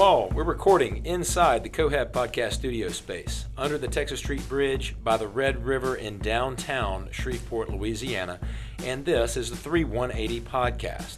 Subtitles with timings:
[0.00, 0.30] All.
[0.30, 5.26] We're recording inside the Cohab Podcast studio space under the Texas Street Bridge by the
[5.26, 8.38] Red River in downtown Shreveport, Louisiana,
[8.84, 11.16] and this is the 3180 Podcast.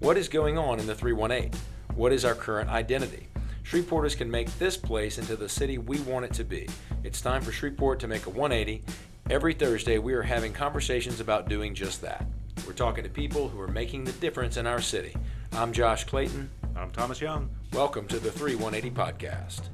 [0.00, 1.58] What is going on in the 318?
[1.94, 3.28] What is our current identity?
[3.64, 6.68] Shreveporters can make this place into the city we want it to be.
[7.04, 8.84] It's time for Shreveport to make a 180.
[9.30, 12.26] Every Thursday, we are having conversations about doing just that.
[12.66, 15.16] We're talking to people who are making the difference in our city.
[15.52, 16.50] I'm Josh Clayton.
[16.76, 17.48] I'm Thomas Young.
[17.72, 19.68] Welcome to the 3180 Podcast.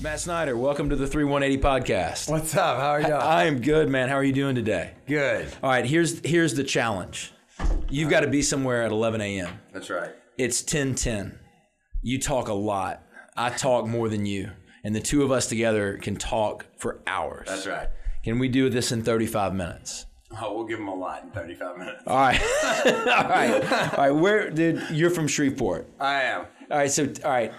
[0.00, 2.30] Matt Snyder, welcome to the 3180 Podcast.
[2.30, 2.78] What's up?
[2.78, 3.08] How are you?
[3.08, 4.08] I am good, man.
[4.08, 4.92] How are you doing today?
[5.06, 5.48] Good.
[5.62, 7.32] All right, here's here's the challenge.
[7.88, 9.58] You've got to be somewhere at 11 a.m.
[9.72, 10.10] That's right.
[10.36, 11.38] It's 10:10.
[12.02, 13.02] You talk a lot.
[13.36, 14.50] I talk more than you,
[14.84, 17.48] and the two of us together can talk for hours.
[17.48, 17.88] That's right.
[18.22, 20.06] Can we do this in 35 minutes?
[20.40, 22.02] Oh, we'll give them a lot in 35 minutes.
[22.06, 22.40] All right.
[22.84, 23.72] all right.
[23.72, 24.10] All right.
[24.10, 25.88] Where dude, you're from Shreveport.
[25.98, 26.46] I am.
[26.70, 27.52] All right, so all right.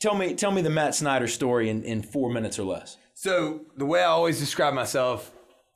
[0.00, 2.96] Tell me tell me the Matt Snyder story in, in four minutes or less.
[3.14, 5.30] So, the way I always describe myself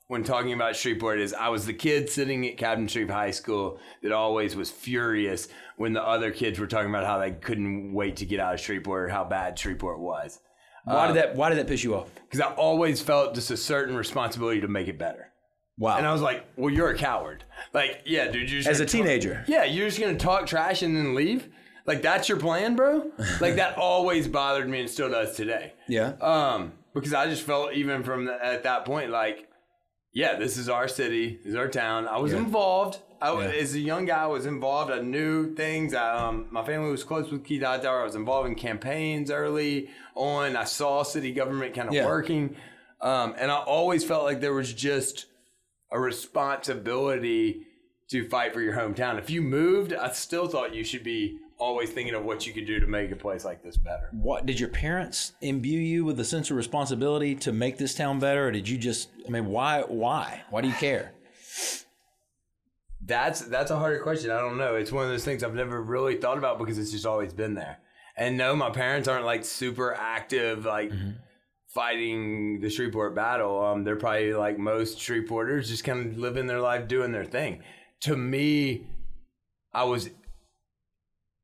[0.07, 3.79] when talking about Shreveport is I was the kid sitting at Captain Shreve High School
[4.01, 5.47] that always was furious
[5.77, 8.59] when the other kids were talking about how they couldn't wait to get out of
[8.59, 10.39] Shreveport or how bad Shreveport was.
[10.85, 12.09] Why did uh, that why did that piss you off?
[12.15, 15.31] Because I always felt just a certain responsibility to make it better.
[15.77, 15.97] Wow.
[15.97, 17.43] And I was like, well, you're a coward.
[17.71, 19.43] Like, yeah, dude, you're just As a talk- teenager.
[19.47, 21.49] Yeah, you're just gonna talk trash and then leave.
[21.87, 23.09] Like that's your plan, bro.
[23.41, 25.73] like that always bothered me and still does today.
[25.87, 26.13] yeah.
[26.21, 29.47] Um, because I just felt even from the, at that point, like,
[30.13, 32.07] yeah, this is our city, this is our town.
[32.07, 32.39] I was Yeah.
[32.39, 32.99] involved.
[33.21, 33.47] I, Yeah.
[33.51, 34.91] As a young guy, I was involved.
[34.91, 35.93] I knew things.
[35.93, 38.01] I, um, my family was close with Keith Hightower.
[38.01, 40.55] I was involved in campaigns early on.
[40.55, 42.05] I saw city government kind of Yeah.
[42.05, 42.55] working,
[43.01, 45.25] um, and I always felt like there was just
[45.91, 47.63] a responsibility
[48.09, 49.17] to fight for your hometown.
[49.19, 52.65] If you moved, I still thought you should be always thinking of what you could
[52.65, 54.09] do to make a place like this better.
[54.11, 58.19] What did your parents imbue you with a sense of responsibility to make this town
[58.19, 59.09] better, or did you just?
[59.25, 59.81] I mean, why?
[59.81, 60.43] Why?
[60.49, 61.13] Why do you care?
[63.01, 64.31] That's that's a harder question.
[64.31, 64.75] I don't know.
[64.75, 67.53] It's one of those things I've never really thought about because it's just always been
[67.53, 67.79] there.
[68.17, 70.91] And no, my parents aren't like super active, like
[71.67, 73.63] fighting the Shreveport battle.
[73.63, 77.61] Um, they're probably like most Shreveporters, just kind of living their life, doing their thing.
[78.01, 78.87] To me,
[79.73, 80.09] I was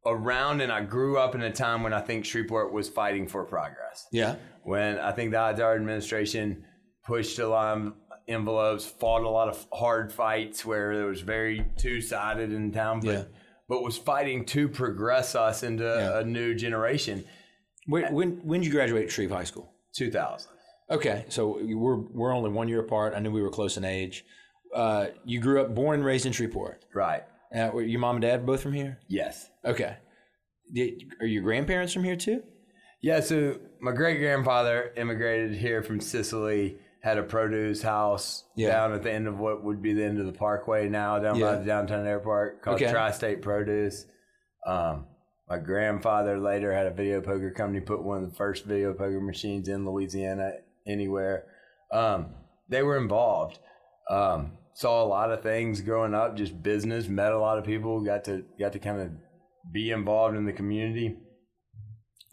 [0.05, 3.43] around and I grew up in a time when I think Shreveport was fighting for
[3.45, 4.35] progress Yeah.
[4.63, 6.65] when I think the Hightower administration
[7.05, 7.93] pushed a lot of
[8.27, 12.99] envelopes, fought a lot of hard fights where it was very two sided in town,
[13.01, 13.23] but, Yeah.
[13.69, 16.19] but was fighting to progress us into Yeah.
[16.19, 17.23] a new generation.
[17.87, 19.73] When when when did you graduate Shreve High School?
[19.93, 20.49] 2000.
[20.89, 23.13] Okay, so we're we're only one year apart.
[23.15, 24.25] I knew we were close in age.
[24.73, 26.83] Uh, you grew up, born and raised in Shreveport.
[26.93, 27.23] Right.
[27.53, 28.99] Uh, were your mom and dad both from here?
[29.07, 29.49] Yes.
[29.65, 29.97] Okay.
[30.73, 32.41] Did, are your grandparents from here too?
[33.01, 38.69] Yeah, so my great grandfather immigrated here from Sicily, had a produce house Yeah.
[38.69, 41.35] down at the end of what would be the end of the parkway now, down
[41.35, 41.51] Yeah.
[41.51, 42.89] by the downtown airport called Okay.
[42.89, 44.05] Tri State Produce.
[44.65, 45.07] Um,
[45.49, 49.19] my grandfather later had a video poker company, put one of the first video poker
[49.19, 50.53] machines in Louisiana
[50.87, 51.43] anywhere.
[51.91, 52.33] Um,
[52.69, 53.59] they were involved.
[54.09, 58.01] Um, saw a lot of things growing up, just business, met a lot of people,
[58.01, 59.11] got to got to kind of
[59.71, 61.15] be involved in the community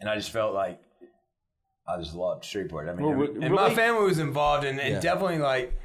[0.01, 0.79] and I just felt like
[1.87, 2.89] I just loved Shreveport.
[2.89, 4.99] I mean, Well, and re- my family was involved, and, and Yeah.
[4.99, 5.77] definitely like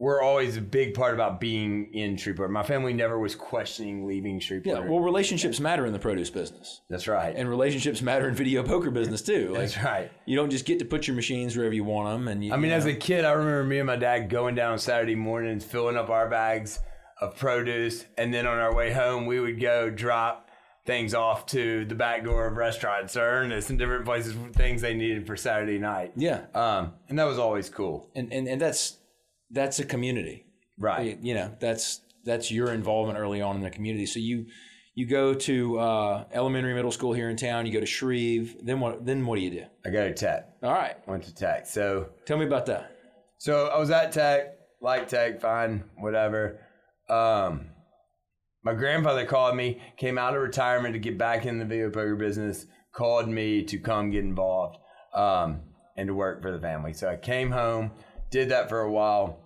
[0.00, 2.50] we're always a big part about being in Shreveport.
[2.50, 4.84] My family never was questioning leaving Shreveport.
[4.84, 4.90] Yeah.
[4.90, 7.34] Well, relationships matter in the produce business, that's right.
[7.36, 9.50] and relationships matter in video poker business too.
[9.50, 10.10] Like that's right.
[10.24, 12.28] you don't just get to put your machines wherever you want them.
[12.28, 14.54] And you, I mean, you as a kid, I remember me and my dad going
[14.54, 16.80] down on Saturday mornings, filling up our bags
[17.20, 20.48] of produce, and then on our way home, we would go drop
[20.86, 24.94] things off to the back door of restaurants or Ernest and different places, things they
[24.94, 26.12] needed for Saturday night.
[26.16, 28.08] yeah, Um, and that was always cool.
[28.16, 28.96] and, and and that's
[29.50, 30.46] that's a community.
[30.78, 31.18] Right.
[31.20, 34.46] you know that's that's your involvement early on in the community so you
[34.94, 38.80] you go to uh, elementary middle school here in town you go to shreve then
[38.80, 40.48] what then what do you do I go to Tech.
[40.62, 41.66] all right Went to Tech.
[41.66, 42.96] So tell me about that
[43.40, 46.60] so I was at Tech, like Tech, fine, whatever.
[47.08, 47.70] Um,
[48.62, 52.16] my grandfather called me, came out of retirement to get back in the video poker
[52.16, 54.76] business, called me to come get involved
[55.14, 55.62] um,
[55.96, 56.92] and to work for the family.
[56.92, 57.92] So I came home,
[58.30, 59.40] did that for a while,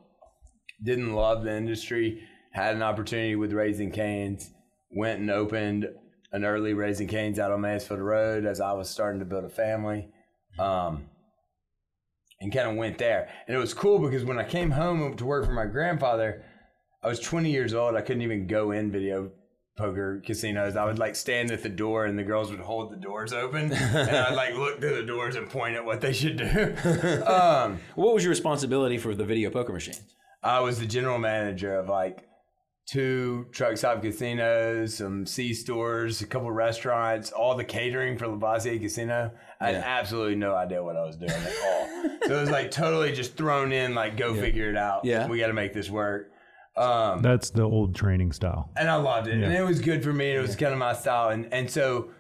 [0.82, 2.22] didn't love the industry,
[2.52, 4.50] had an opportunity with Raising Canes,
[4.90, 5.88] went and opened
[6.32, 9.48] an early Raising Canes out on Mansfield Road as I was starting to build a
[9.48, 10.08] family.
[10.58, 11.08] Um,
[12.40, 13.30] and kind of went there.
[13.46, 16.44] And it was cool because when I came home to work for my grandfather,
[17.02, 17.94] I was 20 years old.
[17.94, 19.30] I couldn't even go in video
[19.76, 22.96] poker casinos, I would like stand at the door and the girls would hold the
[22.96, 26.36] doors open and I'd like look through the doors and point at what they should
[26.36, 26.44] do.
[27.26, 30.02] um, What was your responsibility for the video poker machines?
[30.42, 32.28] I was the general manager of like
[32.86, 38.78] two truck stop casinos, some C stores, a couple restaurants, all the catering for Lavoisier
[38.78, 39.30] Casino.
[39.60, 39.82] I had Yeah.
[39.86, 41.88] absolutely no idea what I was doing at all.
[42.28, 45.04] so it was like totally just thrown in, like go figure it out.
[45.06, 45.26] Yeah.
[45.28, 46.30] we got to make this work.
[46.76, 48.70] Um, That's the old training style.
[48.76, 50.32] and I loved it, and it was good for me.
[50.32, 52.10] It was kind of my style, and and so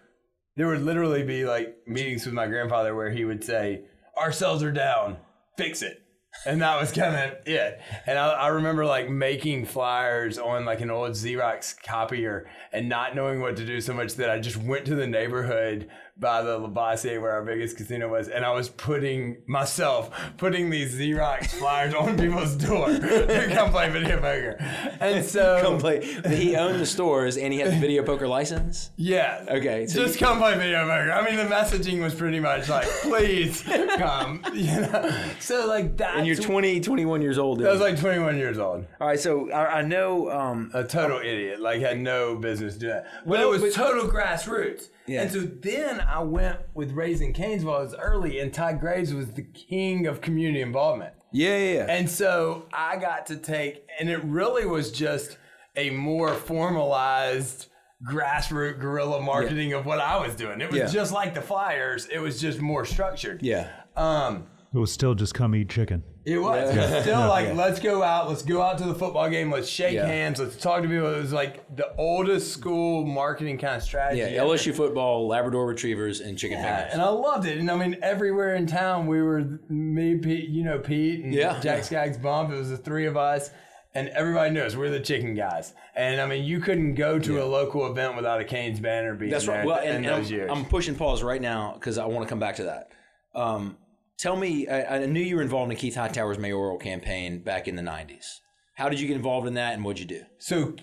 [0.56, 3.82] there would literally be like meetings with my grandfather where he would say,
[4.16, 5.16] "Our cells are down,
[5.58, 6.00] fix it."
[6.46, 7.80] And that was kind of it.
[8.06, 13.14] And I, I remember like making flyers on like an old Xerox copier and not
[13.14, 16.56] knowing what to do so much that I just went to the neighborhood by the
[16.58, 21.92] Lavoisier where our biggest casino was, and I was putting myself putting these Xerox flyers
[21.92, 24.56] on people's door to come play video poker.
[25.00, 26.04] And so Come play.
[26.28, 28.90] He owned the stores and he had the video poker license.
[28.96, 29.44] Yeah.
[29.48, 31.10] Okay, so just you- come play video poker.
[31.10, 34.42] I mean, the messaging was pretty much like, please come.
[34.54, 35.12] You know.
[35.40, 36.16] So like that.
[36.18, 37.60] And you're 20, 21 years old.
[37.64, 38.86] I was like 21 years old.
[39.00, 39.18] all right.
[39.18, 40.30] So I, I know.
[40.30, 41.60] Um, A total idiot.
[41.60, 43.06] Like had no business doing that.
[43.24, 44.88] But Well, it was but- total grassroots.
[45.06, 45.22] Yeah.
[45.22, 49.42] And so then I went with Raising Canes was early, and Todd Graves was the
[49.42, 51.14] king of community involvement.
[51.32, 51.86] yeah, yeah, yeah.
[51.88, 55.36] And so I got to take, and it really was just
[55.76, 57.66] a more formalized
[58.06, 60.60] grassroots guerrilla marketing of what I was doing.
[60.60, 60.86] It was Yeah.
[60.88, 62.06] just like the flyers.
[62.06, 63.42] It was just more structured.
[63.42, 63.68] yeah.
[63.96, 66.02] Um, It was still just come eat chicken.
[66.24, 66.68] it was
[67.02, 67.52] still like, Yeah.
[67.54, 70.06] let's go out, let's go out to the football game, let's shake Yeah.
[70.06, 71.14] hands, let's talk to people.
[71.14, 74.20] It was like the oldest school marketing kind of strategy.
[74.20, 74.48] Yeah, ever.
[74.54, 76.92] LSU football, Labrador Retrievers, and chicken Yeah, fingers.
[76.94, 77.58] and I loved it.
[77.58, 81.60] And I mean, everywhere in town, we were me, Pete, you know, Pete and Yeah.
[81.60, 82.50] Jack Skaggs Bump.
[82.50, 83.50] It was the three of us,
[83.94, 85.72] and everybody knows we're the chicken guys.
[85.94, 89.30] And I mean, you couldn't go to a local event without a Canes banner being
[89.30, 89.66] That's there right.
[89.66, 90.50] Well, in and, and those I'm, years.
[90.52, 92.88] I'm pushing pause right now because I want to come back to that.
[93.36, 93.76] Um,
[94.24, 97.76] tell me, I, I knew you were involved in Keith Hightower's mayoral campaign back in
[97.76, 98.40] the '90s.
[98.74, 100.24] How did you get involved in that, and what'd you do?
[100.38, 100.74] so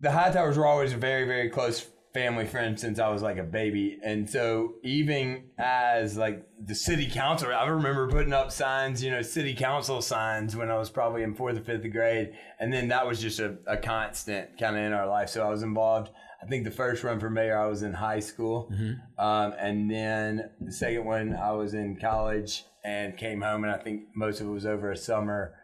[0.00, 3.42] the Hightowers were always a very, very close family friend since I was like a
[3.42, 3.98] baby.
[4.02, 9.20] And so even as like the city council, I remember putting up signs, you know,
[9.20, 12.32] city council signs when I was probably in fourth or fifth grade.
[12.58, 15.28] And then that was just a, a constant kind of in our life.
[15.28, 16.10] So I was involved.
[16.42, 18.70] I think the first run for mayor, I was in high school.
[19.18, 23.64] Um, and then the second one, I was in college and came home.
[23.64, 25.54] And I think most of it was over a summer.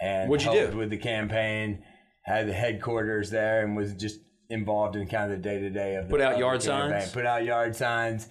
[0.00, 0.76] And What'd you do?
[0.76, 1.84] with the campaign?
[2.24, 4.18] Had the headquarters there and was just
[4.50, 7.00] involved in kind of the day to day of the Put out yard campaign.
[7.00, 7.12] signs?
[7.12, 8.28] Put out yard signs.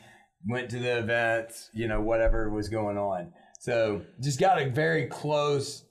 [0.47, 1.69] Went to the events.
[1.73, 3.31] You know, whatever was going on.
[3.59, 5.85] So just got a very close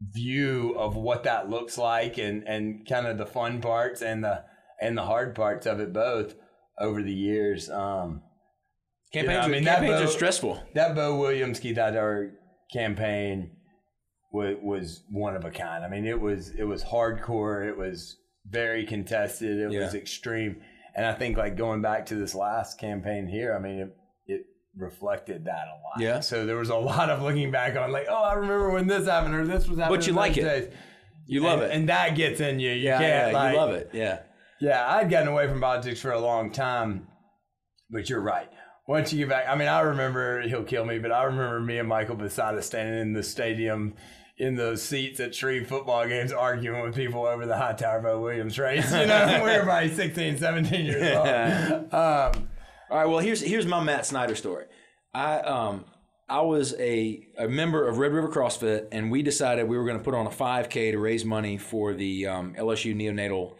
[0.00, 4.44] view of what that looks like and and kind of the fun parts and the
[4.80, 6.34] and the hard parts of it both
[6.80, 7.68] over the years.
[7.70, 8.22] Um,
[9.12, 10.62] Campaigns, I are- mean, that campaigns are stressful.
[10.74, 12.32] that Bo Williams Keith Hightower
[12.72, 13.52] campaign
[14.32, 15.84] was was one of a kind.
[15.84, 17.66] I mean, it was it was hardcore.
[17.68, 18.16] It was
[18.46, 19.58] very contested.
[19.58, 19.80] It Yeah.
[19.80, 20.60] was extreme.
[20.94, 23.96] And I think like going back to this last campaign here, I mean, it,
[24.26, 24.40] it
[24.76, 26.00] reflected that a lot.
[26.00, 26.20] Yeah.
[26.20, 29.06] So there was a lot of looking back on like, oh, I remember when this
[29.06, 29.98] happened or this was happening.
[29.98, 30.42] But you like it.
[30.42, 30.72] days.
[31.26, 31.76] You love and, it.
[31.76, 32.70] and that gets in you.
[32.70, 33.90] You yeah, can't yeah, like, you love it.
[33.92, 34.20] Yeah.
[34.60, 37.06] yeah, I'd gotten away from politics for a long time,
[37.90, 38.48] but you're right.
[38.88, 41.76] Once you get back, I mean, I remember he'll kill me, but I remember me
[41.76, 43.92] and Michael Besada standing in the stadium
[44.38, 48.58] in those seats at Shreve football games arguing with people over the Hightower Bo Williams
[48.58, 48.90] race.
[48.90, 51.28] You know, we were probably 16, 17 years old.
[51.92, 52.48] Um,
[52.90, 53.04] All right.
[53.04, 54.64] Well, here's here's my Matt Snyder story.
[55.12, 55.84] I um
[56.30, 59.98] I was a, a member of Red River CrossFit, and we decided we were going
[59.98, 63.54] to put on a 5K to raise money for the um, LSU neonatal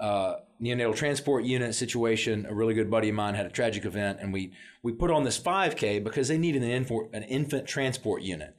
[0.00, 2.46] uh, neonatal transport unit situation.
[2.46, 5.24] A really good buddy of mine had a tragic event, and we we put on
[5.24, 8.54] this 5K because they needed an infant an infant transport unit,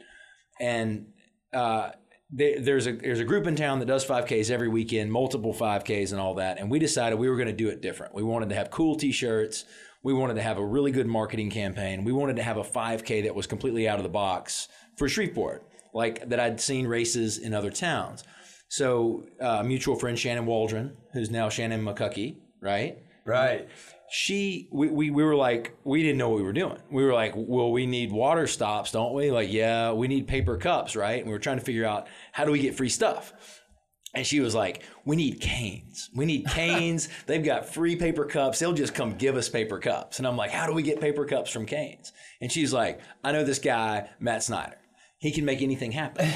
[0.60, 1.08] and
[1.54, 1.92] uh,
[2.32, 6.12] they, there's a there's a group in town that does 5Ks every weekend, multiple 5Ks
[6.12, 6.60] and all that.
[6.60, 8.14] And we decided we were going to do it different.
[8.14, 9.66] We wanted to have cool T-shirts.
[10.02, 12.06] We wanted to have a really good marketing campaign.
[12.06, 15.68] We wanted to have a 5K that was completely out of the box for Shreveport,
[15.94, 18.24] like that I'd seen races in other towns.
[18.70, 23.00] So, uh, mutual friend Shannon Waldron, who's now Shannon McCuckey, right?
[23.26, 23.70] right.
[24.12, 26.78] she we, we we were like we didn't know what we were doing.
[26.92, 29.32] We were like well we need water stops don't we?
[29.32, 31.20] Like yeah we need paper cups right?
[31.20, 33.34] And we were trying to figure out how do we get free stuff?
[34.16, 36.10] And she was like we need canes.
[36.16, 37.10] We need canes.
[37.28, 38.58] They've got free paper cups.
[38.60, 40.18] They'll just come give us paper cups.
[40.18, 42.12] And i'm like how do we get paper cups from canes?
[42.42, 44.79] And she's like i know this guy matt snyder
[45.20, 46.30] he can make anything happen.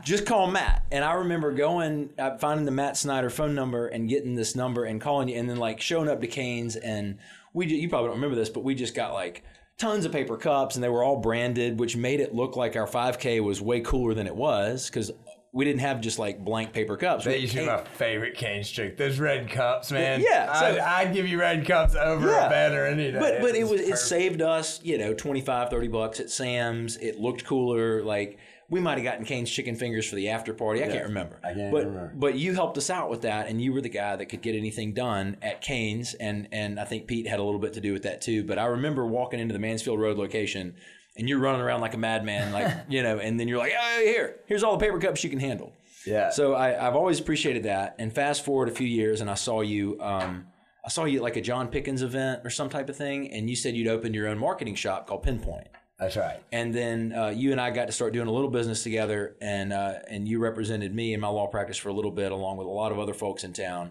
[0.04, 0.84] Just call Matt.
[0.92, 4.84] And I remember going, uh, finding the Matt Snyder phone number and getting this number
[4.84, 6.76] and calling you, and then like showing up to Canes.
[6.76, 7.18] And
[7.54, 9.44] we, you probably don't remember this, but we just got like
[9.78, 12.86] tons of paper cups, and they were all branded, which made it look like our
[12.86, 15.10] 5K was way cooler than it was because
[15.58, 17.24] we didn't have just like blank paper cups.
[17.24, 18.96] That used to be my favorite cane trick.
[18.96, 20.20] Those red cups, man.
[20.20, 22.46] Yeah, so- I'd, I'd give you red cups over Yeah.
[22.46, 23.18] a banner any day.
[23.18, 26.96] But but it was it saved us, you know, 25, 30 bucks at Sam's.
[26.98, 28.04] It looked cooler.
[28.04, 28.38] Like
[28.68, 30.84] we might have gotten Cane's chicken fingers for the after party.
[30.84, 31.40] I can't remember.
[31.42, 32.12] I can't but, remember.
[32.14, 34.54] But you helped us out with that, and you were the guy that could get
[34.54, 37.92] anything done at Cane's, and and I think Pete had a little bit to do
[37.92, 38.44] with that too.
[38.44, 40.76] But I remember walking into the Mansfield Road location,
[41.18, 44.00] and you're running around like a madman, like you know, and then you're like, oh,
[44.00, 45.72] here, here's all the paper cups you can handle.
[46.06, 46.30] Yeah.
[46.30, 47.96] So I, I've always appreciated that.
[47.98, 50.00] And fast forward a few years, and I saw you.
[50.00, 50.46] Um,
[50.84, 53.50] I saw you at like a John Pickens event or some type of thing, and
[53.50, 55.68] you said you'd opened your own marketing shop called Pinpoint.
[55.98, 56.40] That's right.
[56.52, 59.72] And then uh, you and I got to start doing a little business together, and
[59.72, 62.66] uh, and you represented me in my law practice for a little bit, along with
[62.66, 63.90] a lot of other folks in town.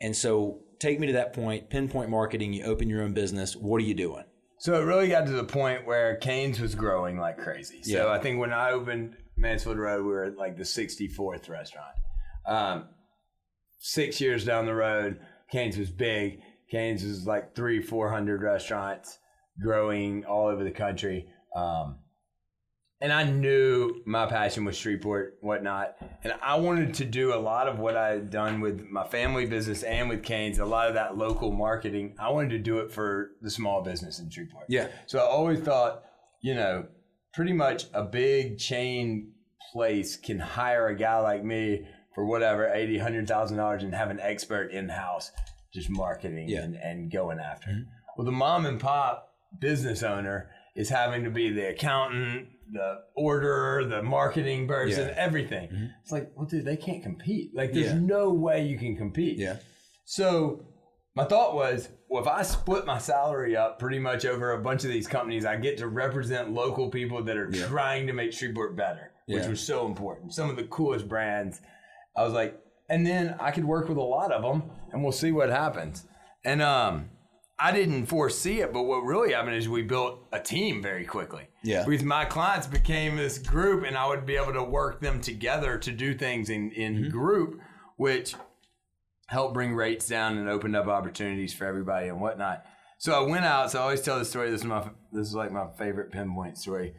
[0.00, 1.70] And so, take me to that point.
[1.70, 2.52] Pinpoint marketing.
[2.52, 3.56] You open your own business.
[3.56, 4.24] What are you doing?
[4.58, 7.82] So it really got to the point where Canes was growing like crazy.
[7.82, 8.12] So Yeah.
[8.12, 11.94] I think when I opened Mansfield Road, we were at like the 64th restaurant.
[12.46, 12.88] Um,
[13.78, 15.20] six years down the road,
[15.50, 16.40] Canes was big.
[16.70, 19.18] Canes was like three, 400 restaurants
[19.62, 21.28] growing all over the country.
[21.54, 21.98] Um,
[23.00, 25.96] and I knew my passion was Shreveport, whatnot.
[26.24, 29.44] And I wanted to do a lot of what I had done with my family
[29.46, 32.14] business and with Canes, a lot of that local marketing.
[32.18, 34.66] I wanted to do it for the small business in Shreveport.
[34.68, 34.88] Yeah.
[35.06, 36.04] So I always thought,
[36.40, 36.86] you know,
[37.34, 39.32] pretty much a big chain
[39.72, 44.08] place can hire a guy like me for whatever, eighty, hundred thousand dollars and have
[44.10, 45.32] an expert in house
[45.74, 46.62] just marketing Yeah.
[46.62, 47.84] and, and going after it.
[48.16, 53.84] Well, the mom and pop business owner is having to be the accountant, the order,
[53.84, 55.14] the marketing person, Yeah.
[55.16, 55.90] everything.
[56.02, 57.54] It's like, well, dude, they can't compete.
[57.54, 57.98] Like, there's Yeah.
[57.98, 59.38] no way you can compete.
[59.38, 59.56] Yeah.
[60.04, 60.66] So
[61.14, 64.84] my thought was, well, if I split my salary up pretty much over a bunch
[64.84, 68.76] of these companies, I get to represent local people that are trying to make Shreveport
[68.76, 70.32] better, which was so important.
[70.34, 71.60] Some of the coolest brands.
[72.16, 75.12] I was like, and then I could work with a lot of them, and we'll
[75.12, 76.06] see what happens.
[76.44, 77.10] And um,
[77.58, 81.48] I didn't foresee it, but what really happened is we built a team very quickly.
[81.62, 81.84] Yeah.
[81.84, 85.78] Because my clients became this group, and I would be able to work them together
[85.78, 87.10] to do things in in mm-hmm.
[87.10, 87.60] group,
[87.96, 88.34] which
[89.28, 92.64] helped bring rates down and opened up opportunities for everybody and whatnot.
[92.98, 93.70] So I went out.
[93.70, 94.50] So I always tell the story.
[94.50, 96.94] This is my this is like my favorite pinpoint story.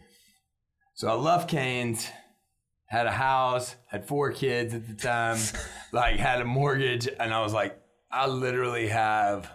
[0.95, 2.09] So I left Canes,
[2.87, 5.37] had a house, had four kids at the time,
[5.93, 7.79] like had a mortgage, and I was like,
[8.11, 9.51] I literally have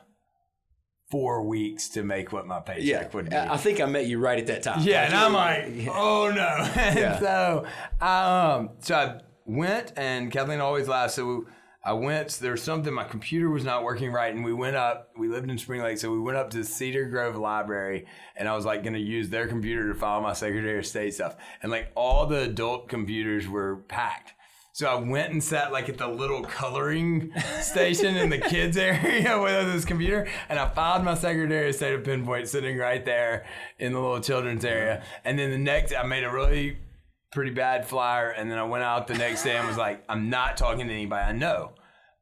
[1.12, 3.09] four weeks to make what my paycheck Yeah.
[3.12, 3.37] would be.
[3.37, 4.81] I I think I met you right at that time.
[4.83, 6.49] Yeah, and I'm like, oh no.
[6.76, 7.21] and Yeah.
[7.21, 7.66] so,
[8.04, 11.14] um, so I went, and Kathleen always laughs.
[11.14, 11.47] So
[11.85, 12.31] I went.
[12.40, 12.92] There was something.
[12.95, 15.11] My computer was not working right, and we went up.
[15.16, 18.54] We lived in Spring Lake, so we went up to Cedar Grove Library, and I
[18.57, 21.71] was like going to use their computer to file my Secretary of State stuff, and
[21.73, 24.33] like all the adult computers were packed.
[24.75, 29.38] So I went and sat like at the little coloring station in the kids area
[29.43, 33.45] with this computer, and I filed my Secretary of State of Pinpoint sitting right there
[33.79, 35.02] in the little children's area.
[35.26, 36.79] And then the next, I made a really
[37.33, 40.31] pretty bad flyer, and then I went out the next day and was like, I'm
[40.31, 41.73] not talking to anybody I know,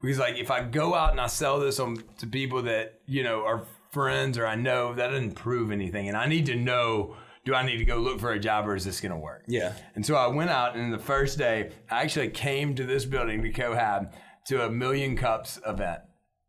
[0.03, 3.23] because like if I go out and I sell this on to people that you
[3.23, 7.15] know are friends or I know, that doesn't prove anything, and I need to know.
[7.45, 9.45] Do I need to go look for a job or is this going to work?
[9.49, 9.73] Yeah.
[9.95, 13.43] And so I went out, and the first day, I actually came to this building
[13.43, 14.13] to Cohab
[14.49, 16.01] to a Million Cups event.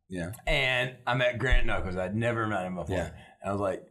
[0.09, 0.31] Yeah.
[0.45, 1.95] And I met Grant Knuckles.
[1.95, 2.97] I'd never met him before.
[2.97, 3.11] Yeah.
[3.41, 3.83] And I was like,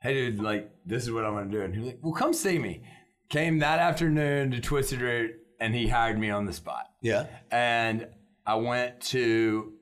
[0.00, 1.62] hey, dude, like, this is what I'm going to do.
[1.62, 2.82] And he was like, well, come see me.
[3.28, 6.86] Came that afternoon to Twisted Root, and he hired me on the spot.
[7.02, 7.26] Yeah.
[7.50, 8.08] And
[8.46, 9.74] I went to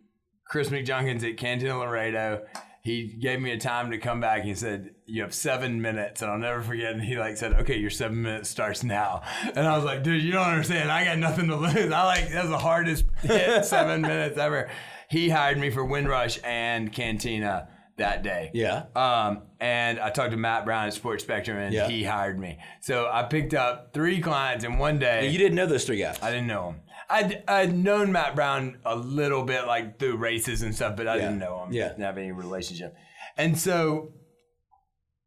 [0.46, 2.44] Chris McJunkins at Cantina Laredo.
[2.82, 4.42] He gave me a time to come back.
[4.42, 6.92] He said, "You have seven minutes," and I'll never forget.
[6.92, 9.22] And he like said, "Okay, your seven minutes starts now."
[9.54, 10.90] And I was like, "Dude, you don't understand.
[10.90, 11.92] I got nothing to lose.
[11.92, 14.68] I like that's the hardest hit seven minutes ever."
[15.08, 18.50] He hired me for Windrush and Cantina that day.
[18.54, 18.84] Yeah.
[18.96, 21.86] Um, and I talked to Matt Brown at Sports Spectrum, and Yeah.
[21.86, 22.58] he hired me.
[22.80, 25.28] So I picked up three clients in one day.
[25.28, 26.18] You didn't know those three guys.
[26.22, 26.80] I didn't know him.
[27.12, 31.16] I'd, I'd known Matt Brown a little bit, like through races and stuff, but I
[31.16, 31.23] Yeah.
[31.23, 31.73] didn't know him.
[31.73, 31.88] Yeah.
[31.88, 32.95] Didn't have any relationship.
[33.37, 34.12] And so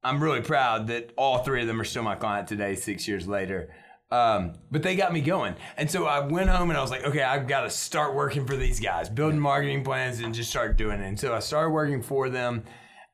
[0.03, 3.27] I'm really proud that all three of them are still my client today, six years
[3.27, 3.73] later.
[4.11, 5.55] Um, but they got me going.
[5.77, 8.45] And so I went home and I was like, okay, I've got to start working
[8.45, 11.05] for these guys, building marketing plans and just start doing it.
[11.07, 12.63] And so I started working for them.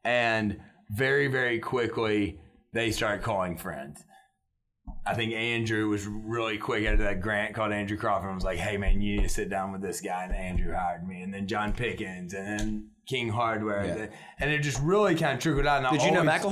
[0.04, 0.60] And
[0.90, 2.40] very, very quickly,
[2.74, 4.04] they started calling friends.
[5.06, 8.44] I think Andrew was really quick out of that grant called Andrew Crawford and was
[8.44, 10.24] like, hey man, you need to sit down with this guy.
[10.26, 11.22] And Andrew hired me.
[11.24, 13.86] And then John Pickens and then King Hardware.
[13.86, 14.08] Yeah.
[14.40, 15.78] And it just really kind of trickled out.
[15.80, 16.44] And I Did you know always-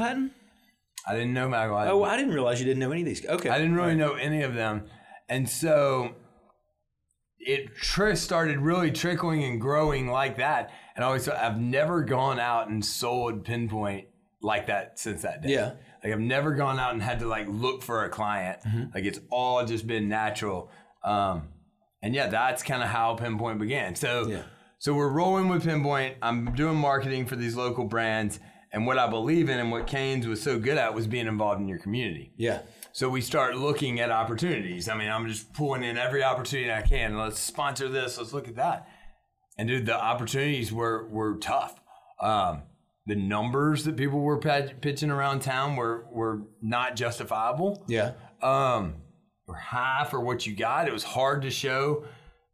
[1.08, 1.89] I didn't know McElhatton.
[1.89, 3.25] Oh, I didn't realize you didn't know any of these.
[3.25, 3.50] Okay.
[3.50, 4.86] I didn't really know any of them.
[5.29, 6.15] And so
[7.39, 10.72] it tr- started really trickling and growing like that.
[10.96, 14.08] And I always I've never gone out and sold Pinpoint
[14.41, 15.50] like that since that day.
[15.50, 15.74] Yeah.
[16.03, 18.60] Like I've never gone out and had to like look for a client.
[18.62, 18.84] Mm-hmm.
[18.96, 20.72] Like it's all just been natural.
[21.03, 21.50] Um,
[22.01, 23.96] and yeah, that's kind of how Pinpoint began.
[23.96, 24.43] So Yeah.
[24.77, 26.15] so we're rolling with Pinpoint.
[26.22, 28.39] I'm doing marketing for these local brands.
[28.72, 31.60] And what I believe in and what Canes was so good at was being involved
[31.60, 32.31] in your community.
[32.38, 32.60] Yeah.
[32.91, 34.88] So we start looking at opportunities.
[34.88, 37.17] I mean, I'm just pulling in every opportunity I can.
[37.17, 38.17] Let's sponsor this.
[38.17, 38.88] Let's look at that.
[39.58, 41.79] And dude, the opportunities were were tough.
[42.22, 42.62] Um,
[43.10, 47.84] the numbers that people were pitching around town were were not justifiable.
[47.88, 48.12] Yeah.
[48.42, 48.96] Um,
[49.48, 50.88] or half or what you got.
[50.88, 52.06] It was hard to show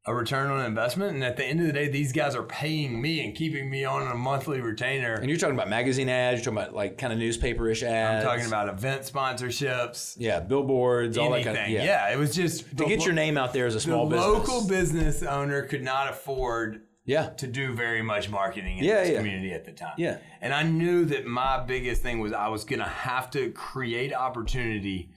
[0.07, 1.15] a return on investment.
[1.15, 3.83] And at the end of the day, these guys are paying me and keeping me
[3.85, 5.15] on a monthly retainer.
[5.15, 6.37] And you're talking about magazine ads.
[6.37, 8.23] You're talking about like kind of newspaperish ads.
[8.23, 10.15] I'm talking about event sponsorships.
[10.19, 11.55] yeah, billboards, all that Anything.
[11.55, 11.85] kind of thing.
[11.85, 12.11] yeah.
[12.13, 14.33] it was just To get your name out there as a small the business.
[14.33, 17.29] local business owner could not afford Yeah.
[17.37, 19.17] to do very much marketing in Yeah, this yeah.
[19.17, 19.93] community at the time.
[19.97, 20.17] Yeah.
[20.41, 24.13] And I knew that my biggest thing was I was going to have to create
[24.13, 25.09] opportunity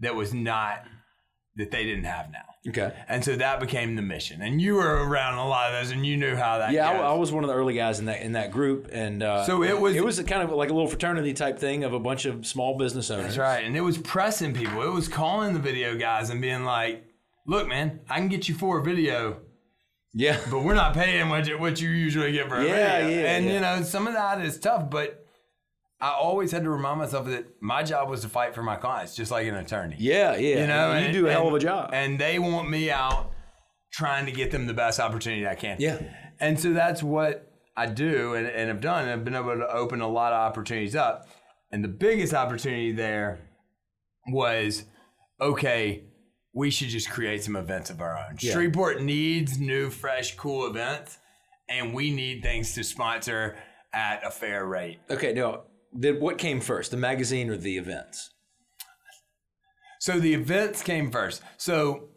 [0.00, 0.84] that was not
[1.56, 2.38] that they didn't have now.
[2.68, 2.92] Okay.
[3.08, 4.40] And so that became the mission.
[4.40, 6.96] And you were around a lot of those and you knew how that Yeah, I.
[6.98, 9.62] I was one of the early guys in that in that group, and uh, So
[9.62, 12.24] it was- it was kind of like a little fraternity type thing of a bunch
[12.24, 13.24] of small business owners.
[13.24, 13.64] That's right.
[13.64, 14.80] And it was pressing people.
[14.82, 17.04] It was calling the video guys and being like,
[17.46, 19.40] look, man, I can get you for a video.
[20.14, 20.38] Yeah.
[20.50, 23.20] but we're not paying what you, what you usually get for a Yeah, video.
[23.22, 23.52] yeah, and yeah.
[23.54, 25.24] you know, some of that is tough, but
[26.00, 29.14] I always had to remind myself that my job was to fight for my clients,
[29.14, 29.96] just like an attorney.
[29.98, 30.60] Yeah, yeah.
[30.60, 31.90] You know, you and- do a hell of a job.
[31.92, 33.30] And they want me out
[33.92, 35.76] trying to get them the best opportunity I can.
[35.78, 35.98] Yeah.
[36.40, 39.02] And so that's what I do and, and have done.
[39.04, 41.28] And I've been able to open a lot of opportunities up.
[41.70, 43.38] And the biggest opportunity there
[44.28, 44.84] was
[45.40, 46.04] okay,
[46.52, 48.36] we should just create some events of our own.
[48.40, 48.52] Yeah.
[48.52, 51.18] Shreveport needs new, fresh, cool events,
[51.68, 53.56] and we need things to sponsor
[53.94, 55.00] at a fair rate.
[55.10, 58.30] okay, now, then what came first, the magazine or the events?
[60.00, 61.42] So the events came first.
[61.58, 62.08] So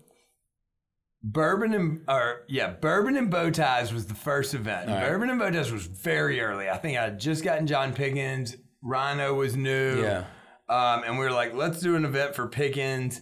[1.22, 4.90] Bourbon and or yeah, Bourbon and Bow Ties was the first event.
[4.90, 5.08] Right.
[5.08, 6.70] Bourbon and Bow Ties was very early.
[6.70, 8.56] I think I had just gotten John Pickens.
[8.82, 10.02] Rhino was new.
[10.02, 10.24] Yeah.
[10.70, 13.22] Um, and we were like, let's do an event for Pickens.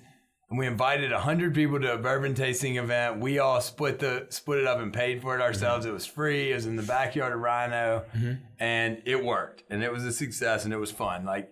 [0.54, 3.20] And we invited hundred people to a bourbon tasting event.
[3.20, 5.48] We all split the split it up and paid for it mm-hmm.
[5.48, 5.88] ourselves.
[5.88, 6.52] It was free.
[6.52, 8.34] It was in the backyard of Rhino, mm-hmm.
[8.60, 9.64] and it worked.
[9.72, 10.64] And it was a success.
[10.64, 11.26] And it was fun.
[11.26, 11.52] Like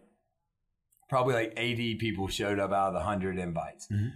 [1.10, 3.88] probably like 80 people showed up out of the 100 invites.
[3.92, 4.10] Mm-hmm.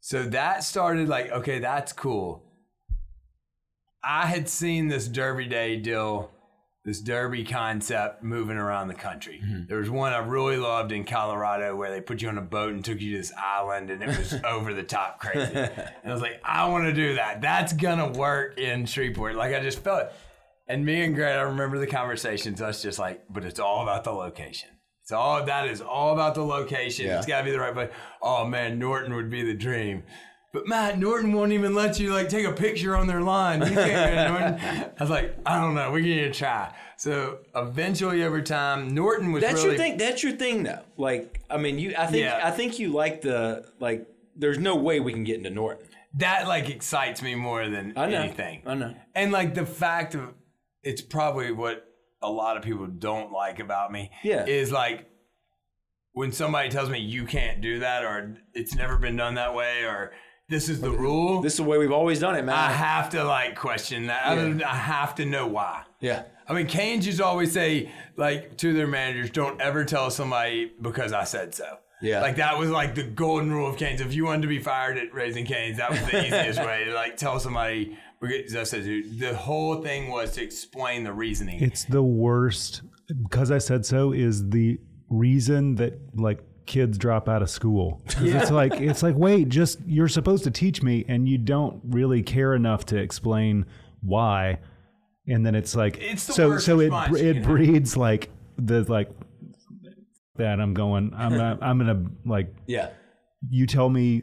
[0.00, 2.42] So that started like, okay, that's cool.
[4.02, 6.32] I had seen this Derby Day deal,
[6.86, 9.42] this Derby concept moving around the country.
[9.44, 9.66] Mm-hmm.
[9.66, 12.72] There was one I really loved in Colorado where they put you on a boat
[12.72, 15.52] and took you to this island and it was over the top crazy.
[15.56, 17.40] And I was like, I want to do that.
[17.40, 19.34] That's going to work in Shreveport.
[19.34, 20.12] Like I just felt it.
[20.68, 22.62] And me and Grant, I remember the conversations.
[22.62, 24.68] Us just like, but it's all about the location.
[25.02, 27.06] It's all that is all about the location.
[27.06, 27.18] Yeah.
[27.18, 27.90] It's got to be the right place.
[28.22, 30.04] Oh man, Norton would be the dream.
[30.56, 33.60] But Matt, Norton won't even let you like take a picture on their line.
[33.60, 34.90] You can't go Norton.
[34.98, 35.90] I was like, I don't know.
[35.90, 36.74] We need to try.
[36.96, 39.98] So eventually, over time, Norton was That's really your thing.
[39.98, 40.80] That's your thing, though.
[40.96, 41.94] Like, I mean, you.
[41.98, 42.24] I think.
[42.24, 42.40] Yeah.
[42.42, 44.08] I think you like the like.
[44.34, 45.86] There's no way we can get into Norton.
[46.16, 48.22] that like excites me more than I know.
[48.22, 48.62] anything.
[48.66, 48.94] I know.
[49.14, 50.32] And like the fact of
[50.82, 51.84] it's probably what
[52.22, 54.10] a lot of people don't like about me.
[54.22, 54.46] Yeah.
[54.46, 55.06] Is like
[56.12, 59.84] when somebody tells me you can't do that or it's never been done that way
[59.84, 60.12] or
[60.48, 61.40] this is the rule.
[61.42, 62.54] This is the way we've always done it, man.
[62.54, 64.26] I have to like question that.
[64.26, 65.82] I, don't- I have to know why.
[66.00, 66.24] yeah.
[66.48, 70.70] I mean, Canes used to always say, like, to their managers, don't ever tell somebody
[70.80, 71.78] because I said so.
[72.00, 72.20] Yeah.
[72.20, 74.00] Like, that was like the golden rule of Canes.
[74.00, 76.94] If you wanted to be fired at Raising Canes, that was the easiest way to,
[76.94, 77.98] like, tell somebody.
[78.20, 81.60] because I said, the whole thing was to explain the reasoning.
[81.60, 82.82] It's the worst
[83.24, 84.78] because I said so is the
[85.08, 88.02] reason that like kids drop out of school.
[88.08, 91.80] 'Cause It's like it's like wait, just you're supposed to teach me and you don't
[91.88, 93.64] really care enough to explain
[94.02, 94.58] why.
[95.28, 99.10] And then it's like It's the so so it response it breeds like the like
[100.36, 102.90] that I'm going I'm not, I'm going to like Yeah.
[103.48, 104.22] you tell me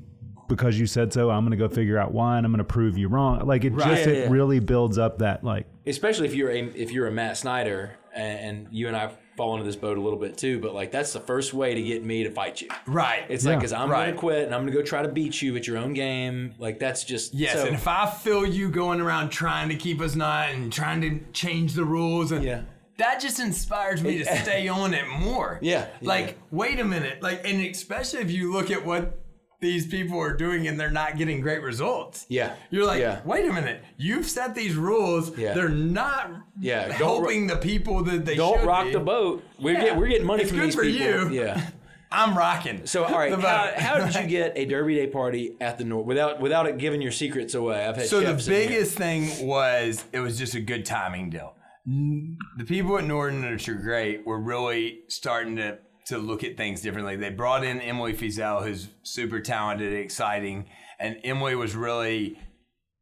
[0.50, 2.64] because you said so, I'm going to go figure out why and I'm going to
[2.66, 3.46] prove you wrong.
[3.48, 4.30] Like it just Yeah, it yeah.
[4.30, 8.40] really builds up that like Especially if you're a if you're a Matt Snyder and,
[8.40, 11.14] and you and I fall into this boat a little bit too, but like that's
[11.14, 12.68] the first way to get me to fight you.
[12.86, 13.24] Right.
[13.30, 14.08] It's like because I'm Right.
[14.08, 16.54] gonna quit and I'm gonna go try to beat you at your own game.
[16.60, 20.02] Like that's just Yes, So, and if I feel you going around trying to keep
[20.02, 22.62] us not and trying to change the rules and Yeah.
[22.98, 25.58] that just inspires me to stay on it more.
[25.62, 26.08] Yeah, yeah.
[26.08, 27.24] Like, wait a minute.
[27.24, 29.20] Like and especially if you look at what
[29.64, 32.28] these people are doing and they're not getting great results.
[32.30, 32.54] Yeah.
[32.70, 33.22] You're like, Yeah.
[33.26, 33.82] wait a minute.
[33.98, 35.36] You've set these rules.
[35.36, 35.54] Yeah.
[35.56, 38.92] They're not Yeah, helping the people that they don't rock be.
[38.94, 39.44] the boat.
[39.60, 39.82] We're Yeah.
[39.82, 41.32] getting we're getting money It's from good these for people.
[41.34, 41.42] you.
[41.42, 41.62] Yeah.
[42.12, 42.86] I'm rocking.
[42.86, 46.06] So all right, how, how did you get a Derby Day party at the North
[46.06, 47.84] without without it giving your secrets away?
[47.88, 48.68] I've had So the chefs in here.
[48.70, 51.56] biggest thing was it was just a good timing deal.
[51.86, 56.82] The people at Norton, which are great, were really starting to to look at things
[56.82, 57.16] differently.
[57.16, 60.68] They brought in Emily Fizel, who's super talented, exciting,
[61.00, 62.38] and Emily was really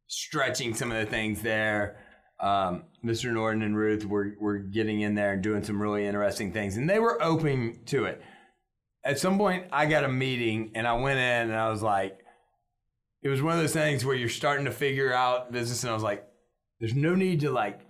[0.06, 1.96] stretching some of the things there.
[2.40, 3.32] Um, Mr.
[3.32, 6.88] Norton and Ruth were were getting in there and doing some really interesting things, and
[6.88, 8.20] they were open to it.
[9.04, 12.18] At some point, I got a meeting, and I went in, and I was like,
[13.22, 15.94] it was one of those things where you're starting to figure out business, and I
[15.94, 16.24] was like,
[16.80, 17.80] there's no need to like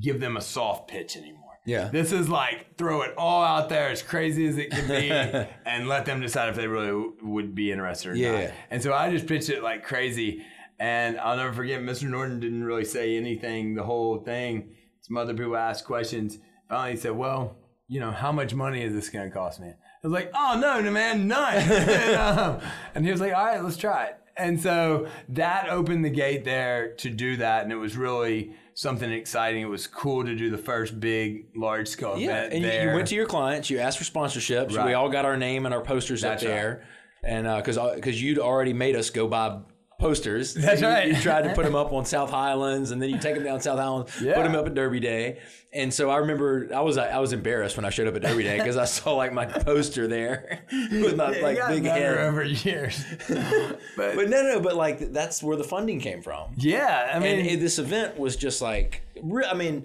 [0.00, 1.43] give them a soft pitch anymore.
[1.66, 1.88] Yeah.
[1.88, 5.10] This is like throw it all out there as crazy as it can be
[5.66, 8.40] and let them decide if they really w- would be interested or Yeah.
[8.46, 8.50] not.
[8.70, 10.44] And so I just pitched it like crazy.
[10.78, 12.08] And I'll never forget, Mr.
[12.08, 14.74] Norton didn't really say anything the whole thing.
[15.02, 16.38] Some other people asked questions.
[16.68, 17.56] Finally, he said, Well,
[17.88, 19.68] you know, how much money is this going to cost me?
[19.68, 19.74] I
[20.06, 21.54] was like, Oh, no, no man, none.
[21.56, 22.60] and, um,
[22.94, 24.18] and he was like, All right, let's try it.
[24.36, 27.62] And so that opened the gate there to do that.
[27.62, 29.62] And it was really something exciting.
[29.62, 32.52] It was cool to do the first big, large scale Yeah, event.
[32.54, 32.88] and you, there.
[32.90, 34.76] you went to your clients, you asked for sponsorships.
[34.76, 34.86] Right.
[34.86, 36.86] We all got our name and our posters That's up there,
[37.22, 39.60] and uh, because because uh, you'd already made us go buy
[40.04, 40.54] posters.
[40.66, 41.08] That's You- right.
[41.08, 43.60] You tried to put them up on South Highlands, and then you take them down
[43.60, 44.34] South Highlands, Yeah.
[44.34, 45.40] put them up at Derby Day.
[45.72, 48.44] And so I remember I was I was embarrassed when I showed up at Derby
[48.44, 50.62] Day because I saw like my poster there
[50.92, 52.18] with my like big head.
[52.18, 53.04] over years.
[53.28, 56.52] but, But no, no, but like that's where the funding came from.
[56.58, 59.02] yeah, I mean, and it- this event was just like
[59.50, 59.84] i mean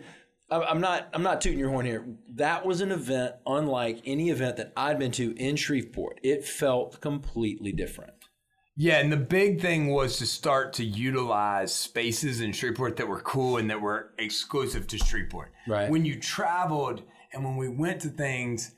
[0.52, 2.04] i'm not i'm not tooting your horn here
[2.36, 7.00] that was an event unlike any event that i'd been to in shreveport it felt
[7.00, 8.12] completely different
[8.82, 13.20] Yeah, and the big thing was to start to utilize spaces in Shreveport that were
[13.20, 15.52] cool and that were exclusive to Shreveport.
[15.68, 15.90] Right.
[15.90, 18.72] When you traveled and when we went to things,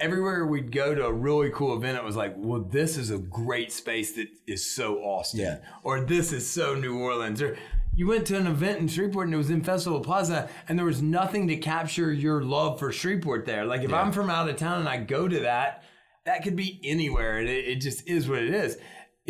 [0.00, 3.18] everywhere we'd go to a really cool event, it was like, well, this is a
[3.18, 5.38] great space that is so Austin.
[5.38, 5.58] Yeah.
[5.84, 7.40] Or this is so New Orleans.
[7.40, 7.56] Or
[7.94, 10.86] you went to an event in Shreveport and it was in Festival Plaza and there
[10.86, 13.64] was nothing to capture your love for Shreveport there.
[13.64, 15.84] Like if I'm from out of town and I go to that,
[16.26, 18.76] that could be anywhere and it, it just is what it is.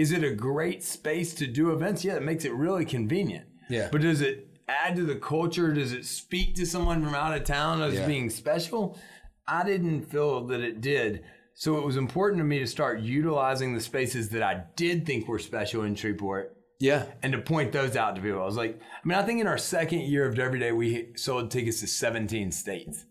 [0.00, 2.04] Is it a great space to do events?
[2.04, 3.46] Yeah, it makes it really convenient.
[3.68, 3.88] Yeah.
[3.92, 5.72] But does it add to the culture?
[5.74, 8.06] Does it speak to someone from out of town as Yeah.
[8.06, 8.98] being special?
[9.46, 11.22] I didn't feel that it did.
[11.54, 15.28] So it was important to me to start utilizing the spaces that I did think
[15.28, 18.40] were special in Shreveport yeah and to point those out to people.
[18.40, 21.08] I was like, I mean, I think in our second year of Derby Day, we
[21.16, 23.04] sold tickets to 17 states.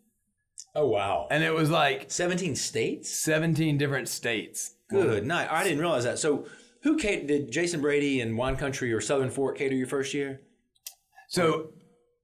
[0.76, 4.74] oh wow And it was like 17 states 17 different states.
[4.90, 6.46] good night i didn't realize that so
[6.82, 10.42] who catered did jason brady and wine country or southern fork cater your first year
[11.30, 11.70] So,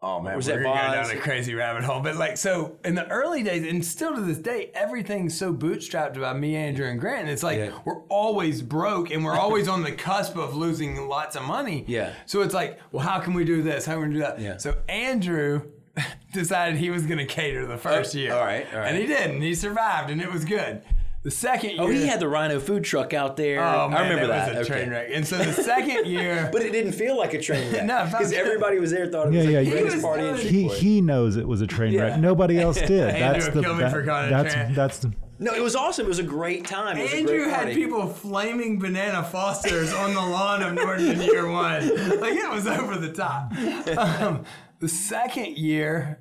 [0.02, 1.08] oh man, Was we're that gonna go Boz?
[1.10, 2.00] down a crazy rabbit hole.
[2.02, 6.20] But like, so in the early days, and still to this day, everything's so bootstrapped
[6.20, 7.30] by me, Andrew, and Grant.
[7.30, 7.78] It's like Yeah.
[7.86, 11.86] we're always broke, and we're always on the cusp of losing lots of money.
[11.88, 12.13] Yeah.
[12.26, 13.86] So it's like, well, how can we do this?
[13.86, 14.39] How can we do that?
[14.39, 14.58] Yeah.
[14.58, 15.62] So Andrew
[16.34, 18.34] decided he was going to cater the first Oh, year.
[18.34, 18.88] all right, all right.
[18.89, 20.82] And he did, and he survived, and it was good.
[21.25, 24.01] The second year, oh he had the rhino food truck out there Oh man, i
[24.03, 24.79] remember it that was a Okay.
[24.81, 25.09] train wreck.
[25.11, 28.31] And so the second year, but it didn't feel like a train wreck No, because
[28.31, 30.67] everybody was there thought it was Yeah, like yeah, the he greatest party in He
[30.69, 32.01] he knows it was a train Yeah.
[32.03, 32.19] wreck.
[32.19, 33.09] Nobody else did.
[33.15, 34.73] That's would the kill me that- for calling it that's train.
[34.75, 37.53] that's the, no it was awesome it was a great time it was Andrew great
[37.53, 41.89] had people flaming banana Fosters on the lawn of Norton in year one.
[42.21, 43.51] Like it was over the top.
[43.97, 44.43] Um,
[44.79, 46.19] the second year,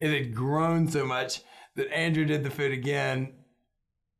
[0.00, 1.40] it had grown so much
[1.74, 3.32] that Andrew did the food again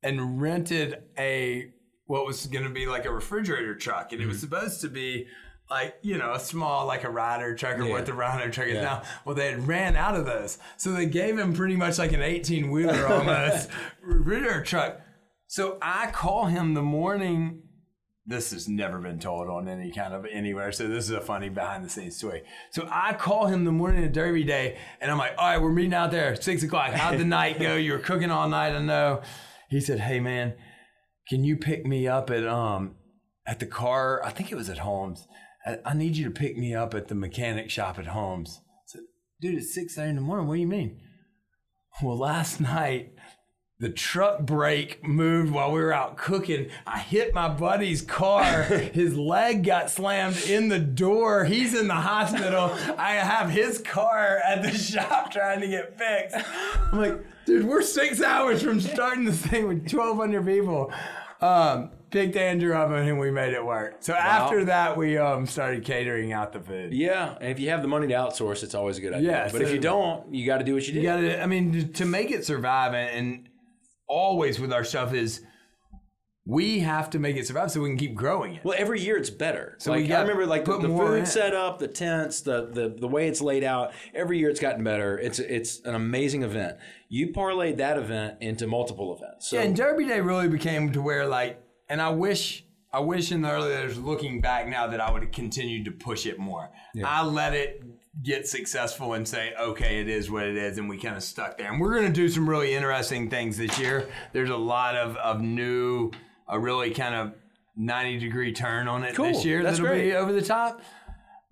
[0.03, 1.73] and rented a
[2.07, 4.29] what was going to be like a refrigerator truck, and it Mm-hmm.
[4.31, 5.27] was supposed to be
[5.69, 7.91] like you know a small like a Ryder truck or Yeah.
[7.93, 8.83] what the Ryder truck is Yeah.
[8.83, 9.03] now.
[9.25, 12.23] Well, they had ran out of those, so they gave him pretty much like an
[12.23, 13.69] eighteen wheeler almost
[14.03, 15.01] refrigerator truck.
[15.49, 17.63] So I call him the morning.
[18.29, 20.73] This has never been told on any kind of anywhere.
[20.73, 22.43] So this is a funny behind the scenes story.
[22.73, 25.71] So I call him the morning of Derby Day and I'm like, all right, we're
[25.71, 26.91] meeting out there six o'clock.
[26.91, 27.77] How'd the night go?
[27.77, 29.23] You were cooking all night, I know.
[29.69, 30.55] He said, Hey man,
[31.29, 32.97] can you pick me up at um
[33.47, 34.23] at the car?
[34.25, 35.27] I think it was at Holmes.
[35.67, 38.61] I, I need you to pick me up at the mechanic shop at Holmes.
[38.65, 39.03] I said,
[39.41, 40.47] dude, it's six thirty in the morning.
[40.47, 41.01] What do you mean?
[42.03, 43.13] Well, last night
[43.79, 46.71] the truck brake moved while we were out cooking.
[46.87, 48.63] I hit my buddy's car.
[48.95, 51.45] His leg got slammed in the door.
[51.45, 52.75] He's in the hospital.
[52.97, 56.37] I have his car at the shop trying to get fixed.
[56.91, 60.93] I'm like, dude, we're six hours from starting this thing with 1,200 people.
[61.41, 63.97] Um, picked Andrew up and we made it work.
[64.01, 66.93] So after that, we um, started catering out the food.
[66.93, 69.31] Yeah, and if you have the money to outsource, it's always a good idea.
[69.31, 71.01] Yeah, but if you don't, you got to do what you do.
[71.01, 73.49] You gotta, I mean, to make it survive, and, and
[74.09, 75.43] always with our stuff is
[76.47, 78.65] we have to make it survive so we can keep growing it.
[78.65, 79.75] Well, every year it's better.
[79.79, 83.09] So we like, I remember like the, the food setup, the tents, the, the the
[83.09, 83.93] way it's laid out.
[84.15, 85.19] Every year it's gotten better.
[85.19, 86.79] It's it's an amazing event.
[87.09, 89.49] You parlayed that event into multiple events.
[89.49, 93.33] So Yeah, and Derby Day really became to where like, and I wish, I wish
[93.33, 96.39] in the early days, looking back now, that I would have continued to push it
[96.39, 96.71] more.
[97.05, 97.83] I let it
[98.23, 101.59] get successful and say, okay, it is what it is, and we kind of stuck
[101.59, 101.71] there.
[101.71, 104.09] And we're gonna do some really interesting things this year.
[104.33, 106.11] There's a lot of of new,
[106.49, 107.33] a really kind of
[107.77, 109.27] 90 degree turn on it Cool.
[109.27, 109.63] this year.
[109.63, 110.05] That's that'll great.
[110.05, 110.81] be over the top.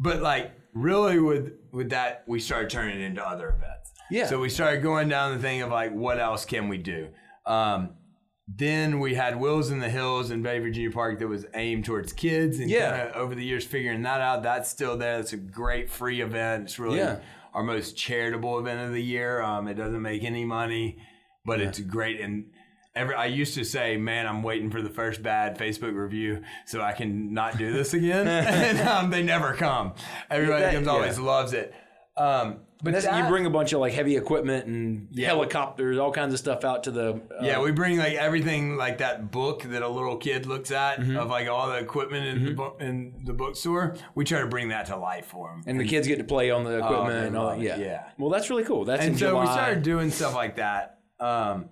[0.01, 3.93] But like really with with that, we started turning it into other events.
[4.11, 4.27] Yeah.
[4.27, 7.09] So we started going down the thing of like, what else can we do?
[7.47, 7.91] Um,
[8.47, 12.13] then we had Wheels in the Hills in Betty Virginia Park that was aimed towards
[12.13, 13.11] kids, and Yeah.
[13.15, 14.43] over the years figuring that out.
[14.43, 15.19] That's still there.
[15.19, 16.65] It's a great free event.
[16.65, 17.21] It's really Yeah.
[17.55, 19.41] our most charitable event of the year.
[19.41, 20.99] Um, it doesn't make any money,
[21.47, 22.21] but it's great.
[22.21, 22.51] And
[22.97, 26.81] every I used to say, man, I'm waiting for the first bad Facebook review so
[26.81, 28.27] I can not do this again.
[28.29, 29.95] and um, they never come.
[30.31, 31.25] Everybody That- comes always yeah.
[31.25, 31.75] loves it.
[32.17, 35.29] Um, but that- you bring a bunch of like heavy equipment and Yeah.
[35.29, 37.15] helicopters, all kinds of stuff out to the.
[37.15, 41.01] Uh, Yeah, we bring like everything like that book that a little kid looks at
[41.01, 41.17] Mm-hmm.
[41.17, 43.97] of like all the equipment in the book in the bookstore.
[44.15, 45.63] We try to bring that to life for them.
[45.67, 47.61] and the kids get to play on the equipment they and all that.
[47.61, 47.79] Yeah.
[47.79, 48.05] yeah.
[48.19, 48.85] Well, that's really cool.
[48.85, 50.99] That's and so we started doing stuff like that.
[51.19, 51.71] Um,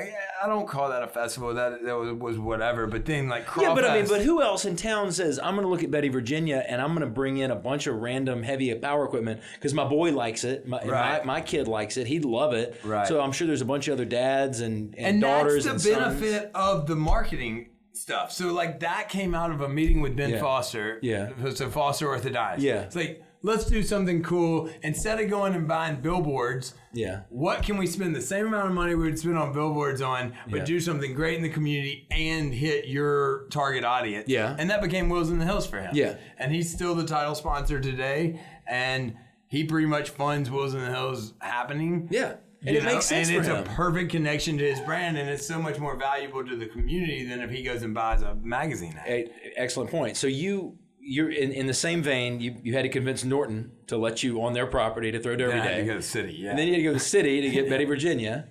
[0.00, 1.54] I, I don't call that a festival.
[1.54, 2.86] That that was, was whatever.
[2.86, 5.64] But then like Yeah, but I mean, but who else in town says I'm going
[5.66, 8.42] to look at Betty Virginia and I'm going to bring in a bunch of random
[8.42, 11.24] heavy power equipment because my boy likes it, my, Right.
[11.24, 12.80] my my kid likes it, he'd love it.
[12.84, 13.06] Right.
[13.06, 15.92] So I'm sure there's a bunch of other dads and, and, and daughters that's the
[15.94, 16.20] and sons.
[16.20, 18.32] benefit of the marketing stuff.
[18.32, 20.40] So like that came out of a meeting with Ben Yeah.
[20.40, 20.98] Foster.
[21.02, 21.30] Yeah.
[21.54, 22.60] So Foster Orthodontist.
[22.60, 22.80] Yeah.
[22.82, 26.74] It's like let's do something cool instead of going and buying billboards.
[26.92, 27.20] Yeah.
[27.30, 30.34] What can we spend the same amount of money we would spend on billboards on,
[30.48, 30.64] but Yeah.
[30.64, 34.28] do something great in the community and hit your target audience?
[34.28, 34.54] Yeah.
[34.58, 35.90] And that became Wheels in the Hills for him.
[35.94, 36.16] Yeah.
[36.38, 39.14] And he's still the title sponsor today, and
[39.46, 42.08] he pretty much funds Wheels in the Hills happening.
[42.10, 42.34] Yeah.
[42.62, 43.56] And You it know, makes sense and it's him.
[43.56, 47.26] a perfect connection to his brand, and it's so much more valuable to the community
[47.26, 48.94] than if he goes and buys a magazine.
[49.06, 49.30] ad.
[49.56, 50.18] Excellent point.
[50.18, 52.40] So you you're in, in the same vein.
[52.40, 55.58] You you had to convince Norton to let you on their property to throw Derby
[55.58, 55.76] had Day.
[55.78, 56.34] to go to the city.
[56.38, 56.50] Yeah.
[56.50, 58.46] And then you had to go to the city to get Betty Virginia.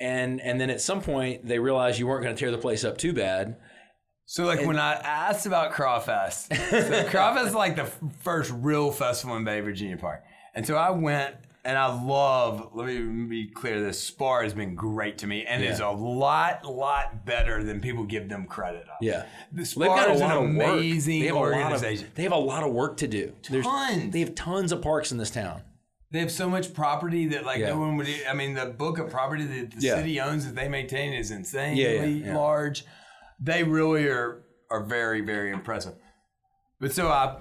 [0.00, 2.84] And and then at some point they realized you weren't going to tear the place
[2.84, 3.56] up too bad.
[4.26, 7.90] So like when I asked about Crawfest, so Crawfest is like the
[8.22, 12.70] first real festival in Betty Virginia Park, and so I went and I love.
[12.74, 16.64] Let me be clear: this Spar has been great to me, and is a lot,
[16.64, 18.96] lot better than people give them credit of.
[19.00, 19.24] Yeah.
[19.52, 22.08] the They've Spar got a is lot an of amazing They have lot of organization.
[22.14, 23.32] they have a lot of work to do.
[23.50, 23.66] There's-
[24.10, 25.62] They have tons of parks in this town.
[26.10, 27.70] They have so much property that like Yeah.
[27.70, 28.08] no one would.
[28.28, 29.96] I mean, the book of property that the Yeah.
[29.96, 32.36] city owns that they maintain is insanely Yeah, yeah, yeah.
[32.36, 32.84] large.
[33.40, 35.94] They really are are very very impressive.
[36.80, 37.38] But so I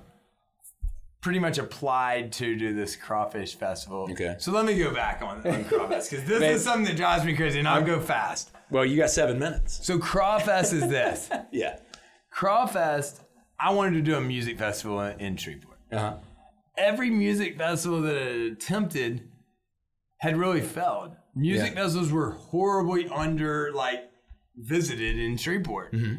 [1.23, 4.07] pretty much applied to do this crawfish festival.
[4.11, 4.35] Okay.
[4.37, 6.51] So let me go back on, on crawfish because this Man.
[6.51, 8.51] is something that drives me crazy, and I'll go fast.
[8.69, 9.79] Well, you got seven minutes.
[9.85, 11.29] So crawfest is this.
[11.51, 11.77] Yeah.
[12.35, 13.21] Crawfest.
[13.59, 15.77] I wanted to do a music festival in, in Shreveport.
[15.91, 16.15] Uh-huh.
[16.77, 19.29] every music festival that had attempted
[20.17, 21.15] had really failed.
[21.35, 21.83] Music Yeah.
[21.83, 24.09] festivals were horribly under like
[24.57, 25.93] visited in Shreveport.
[25.93, 26.15] Mm-hmm.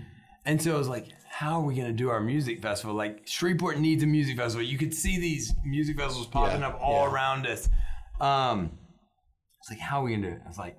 [0.46, 2.94] And so I was like, how are we going to do our music festival?
[2.94, 4.64] Like Shreveport needs a music festival.
[4.64, 7.12] You could see these music festivals popping Yeah, up all yeah.
[7.12, 7.68] around us.
[8.20, 8.78] Um,
[9.60, 10.42] it's like, how are we going to do it?
[10.44, 10.76] I was like,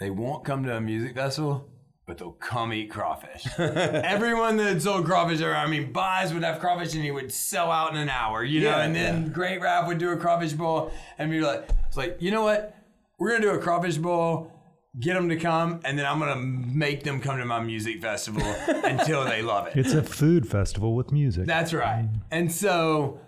[0.00, 1.68] they won't come to a music festival,
[2.06, 3.46] but they'll come eat crawfish.
[3.58, 7.70] Everyone that sold crawfish around, I mean, Buys would have crawfish and he would sell
[7.70, 9.28] out in an hour, you know, Yeah, and then.
[9.30, 12.74] Great Raft would do a crawfish bowl and be like, it's like, you know what?
[13.18, 14.52] We're going to do a crawfish bowl,
[15.00, 16.40] get them to come, and then I'm going to
[16.76, 19.76] make them come to my music festival until they love it.
[19.76, 21.46] It's a food festival with music.
[21.46, 22.08] That's right.
[22.30, 23.20] And so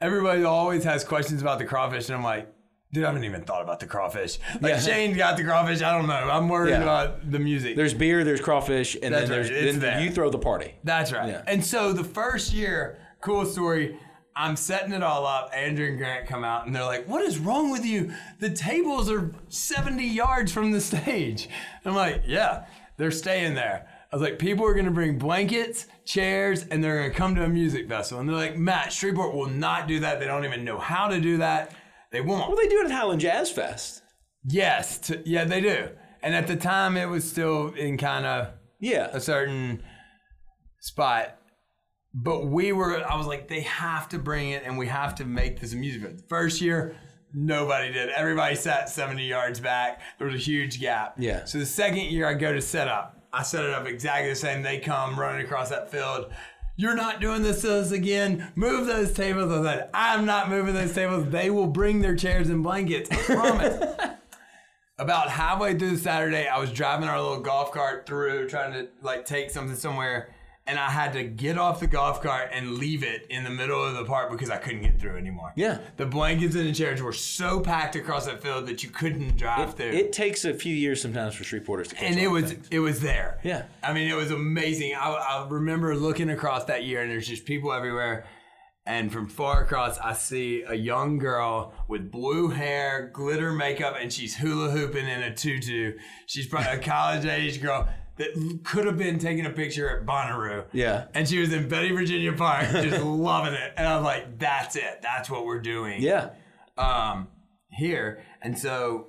[0.00, 2.48] everybody always has questions about the crawfish, and I'm like,
[2.92, 4.38] dude, I haven't even thought about the crawfish.
[4.60, 4.80] Like Yeah.
[4.80, 5.82] Shane got the crawfish.
[5.82, 6.14] I don't know.
[6.14, 6.82] I'm worried Yeah.
[6.82, 7.74] about the music.
[7.74, 9.48] There's beer, there's crawfish, and That's then right.
[9.48, 10.00] there's It's then there.
[10.00, 10.74] you throw the party.
[10.84, 11.28] That's right.
[11.28, 11.42] Yeah.
[11.46, 13.98] And so the first year, cool story.
[14.36, 15.50] I'm setting it all up.
[15.54, 18.12] Andrew and Grant come out and they're like, What is wrong with you?
[18.40, 21.44] The tables are 70 yards from the stage.
[21.84, 22.64] And I'm like, Yeah,
[22.96, 23.86] they're staying there.
[24.12, 27.34] I was like, People are going to bring blankets, chairs, and they're going to come
[27.36, 28.20] to a music festival.
[28.20, 30.18] And they're like, Matt, Shreveport will not do that.
[30.20, 31.72] They don't even know how to do that.
[32.10, 32.46] They won't.
[32.48, 34.02] Well, they do it at Highland Jazz Fest.
[34.46, 35.88] Yes, t- yeah, they do.
[36.22, 38.48] And at the time, it was still in kind of
[38.80, 39.08] Yeah.
[39.12, 39.82] a certain
[40.80, 41.36] spot.
[42.14, 45.24] But we were, I was like, they have to bring it and we have to
[45.24, 46.16] make this a music video.
[46.28, 46.96] First year,
[47.32, 48.10] nobody did.
[48.10, 50.00] Everybody sat 70 yards back.
[50.18, 51.16] There was a huge gap.
[51.18, 51.44] Yeah.
[51.44, 54.36] So the second year I go to set up, I set it up exactly the
[54.36, 54.62] same.
[54.62, 56.30] They come running across that field.
[56.76, 58.52] You're not doing this to us again.
[58.54, 59.50] Move those tables.
[59.52, 61.28] I said, I'm not moving those tables.
[61.30, 63.10] They will bring their chairs and blankets.
[63.10, 63.94] I promise.
[64.98, 68.88] About halfway through the Saturday, I was driving our little golf cart through, trying to
[69.02, 70.33] like take something somewhere,
[70.66, 73.84] and I had to get off the golf cart and leave it in the middle
[73.84, 75.52] of the park because I couldn't get through anymore.
[75.56, 75.78] Yeah.
[75.98, 79.74] the blankets and the chairs were so packed across that field that you couldn't drive
[79.74, 79.90] through.
[79.90, 82.68] It takes a few years sometimes for Shreveporters to catch and it was things.
[82.70, 83.40] it was there.
[83.42, 83.64] Yeah.
[83.82, 84.94] I mean, it was amazing.
[84.94, 88.26] I, I remember looking across that year, and there's just people everywhere.
[88.86, 94.12] And from far across, I see a young girl with blue hair, glitter makeup, and
[94.12, 95.96] she's hula hooping in a tutu.
[96.26, 100.64] She's probably a college age girl that could have been taking a picture at Bonnaroo.
[100.72, 101.06] Yeah.
[101.14, 103.72] And she was in Betty Virginia Park, just loving it.
[103.76, 105.00] And I was like, that's it.
[105.02, 106.30] That's what we're doing Yeah.
[106.78, 107.28] um,
[107.70, 108.22] here.
[108.42, 109.08] And so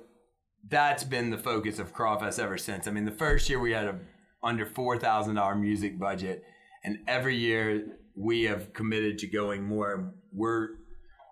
[0.68, 2.88] that's been the focus of Crawfest ever since.
[2.88, 3.98] I mean, the first year we had a
[4.42, 6.42] under four thousand dollar music budget,
[6.84, 10.12] and every year we have committed to going more.
[10.32, 10.68] We're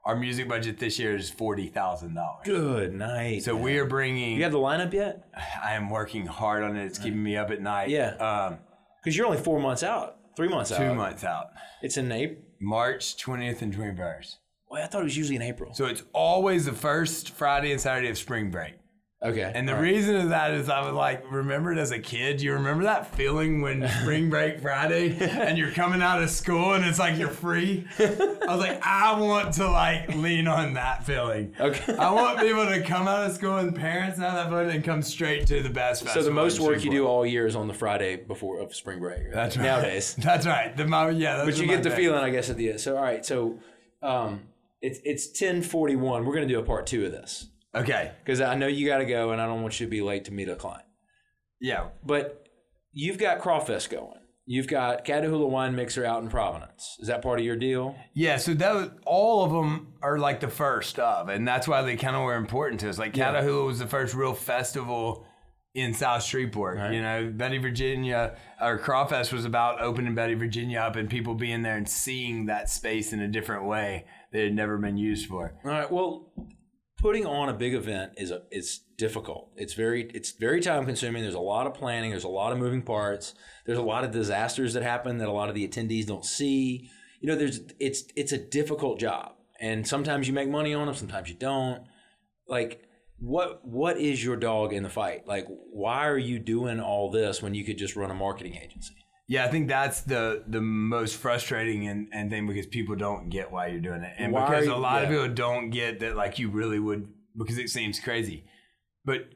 [0.05, 2.43] our music budget this year is forty thousand dollars.
[2.45, 3.43] Good night.
[3.43, 4.37] So we are bringing.
[4.37, 5.27] you have the lineup yet?
[5.65, 6.85] I am working hard on it.
[6.85, 7.89] It's keeping me up at night.
[7.89, 8.11] Yeah.
[8.17, 8.59] Um,
[9.03, 10.79] Because you're only four months out, three months out.
[10.79, 11.47] two months out.
[11.83, 12.43] It's in April.
[12.61, 14.39] March twentieth and twenty first.
[14.71, 15.73] Well, I thought it was usually in April.
[15.75, 18.75] So it's always the first Friday and Saturday of spring break.
[19.25, 19.51] Okay.
[19.55, 19.81] And the right.
[19.81, 23.15] reason of that is I was like, remembered as a kid, do you remember that
[23.15, 27.29] feeling when spring break Friday and you're coming out of school and it's like you're
[27.29, 27.87] free?
[27.99, 31.55] I was like, I want to like lean on that feeling.
[31.59, 31.97] Okay.
[31.97, 35.01] I want people to come out of school and parents have that fun and come
[35.01, 37.75] straight to the best So the most work you do all year is on the
[37.75, 39.33] Friday before of spring break.
[39.33, 39.65] That's right.
[39.65, 40.15] Nowadays.
[40.19, 40.77] That's right.
[40.77, 40.85] The
[41.17, 41.99] yeah, But you get the days.
[41.99, 42.81] feeling, I guess, at the end.
[42.81, 43.59] So all right, so
[44.03, 44.43] um,
[44.83, 46.25] it's it's ten forty one.
[46.25, 48.13] We're gonna do a part two of this Okay.
[48.25, 50.25] because I know you got to go, and I don't want you to be late
[50.27, 50.85] to meet a client.
[51.61, 51.89] Yeah.
[52.05, 52.47] But
[52.93, 54.21] you've got Crawfest going.
[54.47, 56.97] You've got Catahoula Wine Mixer out in Providence.
[57.01, 57.97] Is that part of your deal?
[58.13, 61.81] Yeah, so that was, all of them are like the first of, and that's why
[61.81, 62.99] they kind of were important to us.
[62.99, 63.33] Like Yeah.
[63.33, 65.27] Catahoula was the first real festival
[65.75, 66.93] in South Shreveport.
[66.93, 71.63] You know, Betty Virginia or Crawfest was about opening Betty Virginia up and people being
[71.63, 75.55] there and seeing that space in a different way that had never been used for.
[75.65, 75.91] All right.
[75.91, 76.31] Well,
[77.05, 79.51] putting on a big event is a it's difficult.
[79.57, 81.21] It's very it's very time consuming.
[81.21, 82.13] There's a lot of planning.
[82.13, 83.35] There's a lot of moving parts.
[83.67, 86.89] There's a lot of disasters that happen that a lot of the attendees don't see.
[87.21, 90.95] You know, there's it's it's a difficult job, and sometimes you make money on them,
[90.95, 91.83] sometimes you don't.
[92.49, 92.81] Like,
[93.19, 95.27] what what is your dog in the fight?
[95.27, 99.04] Like, why are you doing all this when you could just run a marketing agency?
[99.27, 103.51] Yeah, I think that's the the most frustrating and, and thing because people don't get
[103.51, 104.13] why you're doing it.
[104.19, 107.59] And Why because a lot of people don't get that like you really would because
[107.59, 108.45] it seems crazy.
[109.05, 109.29] But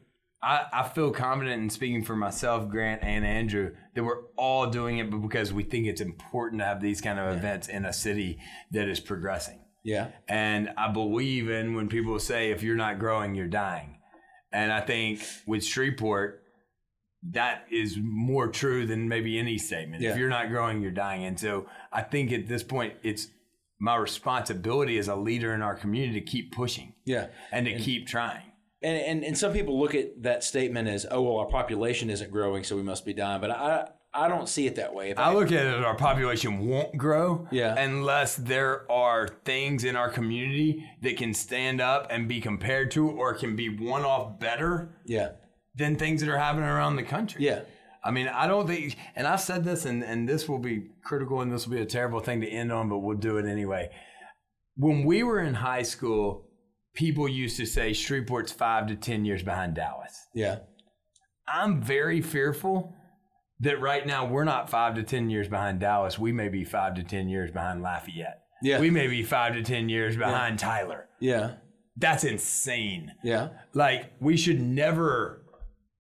[0.43, 4.99] I, I feel confident in speaking for myself, Grant, and Andrew that we're all doing
[4.99, 7.93] it but because we think it's important to have these kind of events in a
[7.93, 8.39] city
[8.71, 9.61] that is progressing.
[9.85, 10.09] Yeah.
[10.29, 13.99] And I believe in when people say if you're not growing, you're dying.
[14.53, 16.43] And I think with Shreveport,
[17.31, 20.03] that is more true than maybe any statement.
[20.03, 20.11] Yeah.
[20.13, 21.25] If you're not growing, you're dying.
[21.25, 23.29] And so I think at this point, it's
[23.81, 27.29] my responsibility as a leader in our community to keep pushing Yeah.
[27.53, 28.43] and to keep trying.
[28.83, 32.31] And, and and some people look at that statement as, oh well, our population isn't
[32.31, 33.41] growing, so we must be dying.
[33.41, 35.11] But I I don't see it that way.
[35.11, 37.75] If I look at it our population won't grow Yeah.
[37.77, 43.09] unless there are things in our community that can stand up and be compared to
[43.11, 45.31] or can be one off better yeah,
[45.75, 47.45] than things that are happening around the country.
[47.45, 47.61] yeah,
[48.05, 51.41] I mean, I don't think, and I've said this, and, and this will be critical
[51.41, 53.91] and this will be a terrible thing to end on, but we'll do it anyway.
[54.77, 56.47] When we were in high school,
[56.95, 60.27] people used to say Shreveport's five to 10 years behind Dallas.
[60.35, 60.61] yeah,
[61.47, 62.95] I'm very fearful
[63.61, 66.19] that right now we're not five to 10 years behind Dallas.
[66.19, 68.43] We may be five to 10 years behind Lafayette.
[68.63, 68.79] Yeah.
[68.81, 71.09] We may be five to 10 years behind Tyler.
[71.21, 71.55] yeah,
[71.97, 73.13] That's insane.
[73.25, 75.43] yeah, Like we should never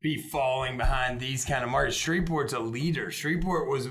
[0.00, 1.96] be falling behind these kind of markets.
[1.96, 3.10] Shreveport's a leader.
[3.10, 3.88] Shreveport was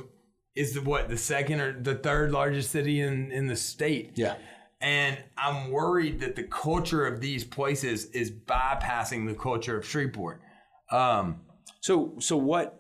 [0.56, 4.12] is the what the second or the third largest city in in the state.
[4.16, 4.36] yeah.
[4.80, 10.40] And I'm worried that the culture of these places is bypassing the culture of Shreveport.
[10.92, 11.42] Um,
[11.82, 12.80] So so what?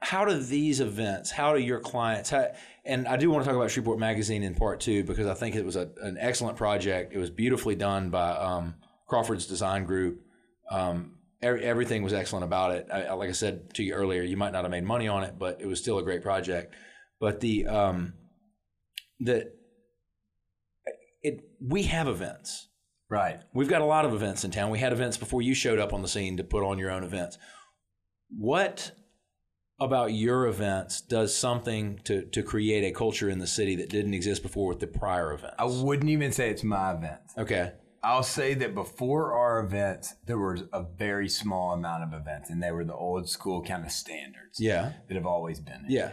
[0.00, 1.30] How do these events?
[1.30, 2.30] How do your clients?
[2.30, 2.52] How,
[2.84, 5.56] and I do want to talk about Shreveport Magazine in part two because I think
[5.56, 7.12] it was a, an excellent project.
[7.12, 8.74] It was beautifully done by um,
[9.08, 10.22] Crawford's Design Group.
[10.70, 12.88] Um, every, everything was excellent about it.
[12.92, 15.38] I, like I said to you earlier, you might not have made money on it,
[15.38, 16.74] but it was still a great project.
[17.20, 18.14] But the um,
[19.20, 19.50] the
[21.22, 22.68] it we have events.
[23.10, 23.40] right.
[23.52, 24.70] We've got a lot of events in town.
[24.70, 27.02] We had events before you showed up on the scene to put on your own
[27.02, 27.38] events.
[28.30, 28.92] What
[29.80, 34.14] about your events does something to, to create a culture in the city that didn't
[34.14, 35.56] exist before with the prior events?
[35.58, 37.20] I wouldn't even say it's my event.
[37.36, 37.72] okay.
[38.02, 42.62] I'll say that before our events, there was a very small amount of events, and
[42.62, 44.92] they were the old school kind of standards Yeah.
[45.08, 45.82] that have always been.
[45.82, 45.90] there.
[45.90, 46.10] Yeah.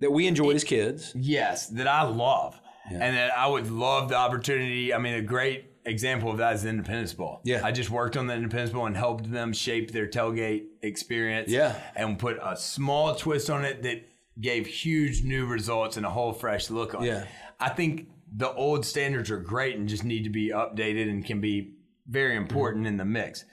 [0.00, 1.12] That we enjoyed as kids.
[1.16, 2.60] Yes, that I love,
[2.90, 2.98] Yeah.
[3.02, 4.94] and that I would love the opportunity.
[4.94, 7.40] I mean, a great example of that is the Independence Bowl.
[7.44, 7.60] Yeah.
[7.64, 11.50] I just worked on the Independence Bowl and helped them shape their tailgate experience.
[11.50, 11.74] Yeah.
[11.96, 14.06] and put a small twist on it that
[14.40, 17.22] gave huge new results and a whole fresh look on Yeah.
[17.22, 17.28] it.
[17.58, 21.40] I think the old standards are great and just need to be updated and can
[21.40, 21.74] be
[22.06, 22.42] very mm-hmm.
[22.42, 23.44] important in the mix.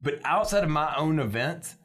[0.00, 1.76] But outside of my own events,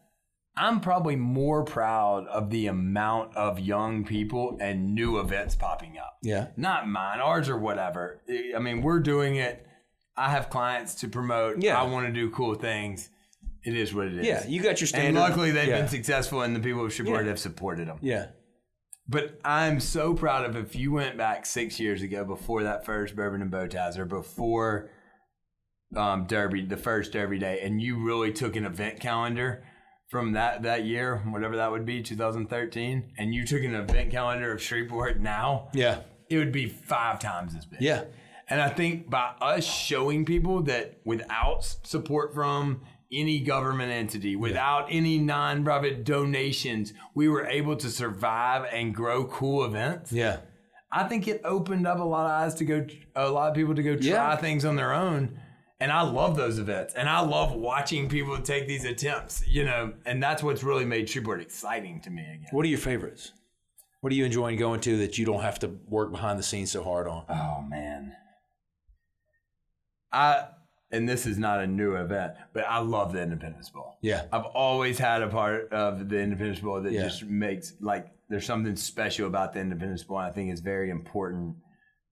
[0.55, 6.17] I'm probably more proud of the amount of young people and new events popping up.
[6.21, 6.49] Yeah.
[6.57, 8.21] Not mine, ours or whatever.
[8.55, 9.65] I mean, we're doing it.
[10.15, 11.63] I have clients to promote.
[11.63, 11.81] Yeah.
[11.81, 13.09] I want to do cool things.
[13.63, 14.27] It is what it is.
[14.27, 14.45] Yeah.
[14.45, 15.07] You got your standard.
[15.07, 15.79] and luckily they've yeah.
[15.79, 17.29] been successful and the people of Shreveport Yeah.
[17.29, 17.97] have supported them.
[18.01, 18.27] Yeah.
[19.07, 23.15] But I'm so proud of if you went back six years ago before that first
[23.15, 24.89] bourbon and bow ties or before
[25.95, 29.63] um, Derby, the first Derby day, and you really took an event calendar
[30.09, 34.53] from that that year, whatever that would be, 2013, and you took an event calendar
[34.53, 35.99] of Shreveport now, Yeah.
[36.29, 37.81] it would be five times as big.
[37.81, 38.05] Yeah.
[38.47, 42.81] And I think by us showing people that without support from
[43.13, 49.63] any government entity, without any nonprofit donations, we were able to survive and grow cool
[49.65, 50.11] events.
[50.11, 50.37] Yeah.
[50.91, 52.85] I think it opened up a lot of eyes to go,
[53.15, 54.35] a lot of people to go try Yeah.
[54.35, 55.39] things on their own.
[55.79, 56.93] And I love those events.
[56.93, 61.09] And I love watching people take these attempts, you know, and that's what's really made
[61.09, 62.47] Shreveport exciting to me again.
[62.51, 63.31] What are your favorites?
[64.01, 66.71] What are you enjoying going to that you don't have to work behind the scenes
[66.71, 67.25] so hard on?
[67.27, 68.15] Oh man.
[70.11, 70.45] I
[70.93, 73.97] and this is not a new event, but I love the Independence Bowl.
[74.01, 74.23] Yeah.
[74.31, 77.03] I've always had a part of the Independence Bowl that Yeah.
[77.03, 80.19] just makes like there's something special about the Independence Bowl.
[80.19, 81.55] and I think it's very important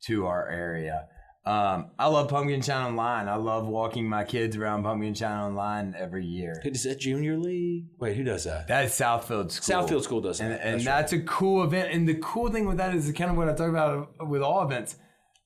[0.07, 1.07] to our area.
[1.43, 3.27] Um, I love Pumpkin Shine on Line.
[3.27, 6.61] I love walking my kids around Pumpkin Shine on Line every year.
[6.63, 7.85] Is that junior league?
[7.99, 8.67] Wait, who does that?
[8.67, 9.75] That's Southfield School.
[9.81, 10.61] Southfield School does and, that.
[10.63, 11.21] and That's that's, right.
[11.23, 11.91] a cool event.
[11.93, 14.63] And the cool thing with that is kind of what I talk about with all
[14.63, 14.97] events.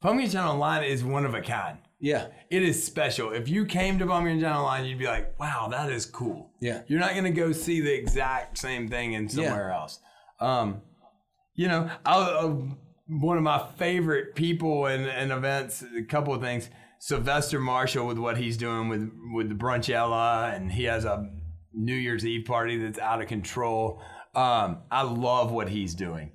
[0.01, 1.77] Pumpkin Shine on Line is one of a kind.
[2.05, 2.27] Yeah.
[2.51, 3.31] It is special.
[3.31, 6.51] If you came to Pumpkin Shine on Line, you'd be like, "Wow, that is cool."
[6.61, 6.83] Yeah.
[6.85, 9.99] You're not gonna go see the exact same thing in somewhere else.
[10.39, 10.83] Um,
[11.55, 12.55] you know, I, uh,
[13.07, 15.83] one of my favorite people and, and events.
[15.97, 16.69] A couple of things.
[16.99, 21.27] Sylvester Marshall with what he's doing with with the Brunchella, and he has a
[21.73, 23.99] New Year's Eve party that's out of control.
[24.35, 26.33] Um, I love what he's doing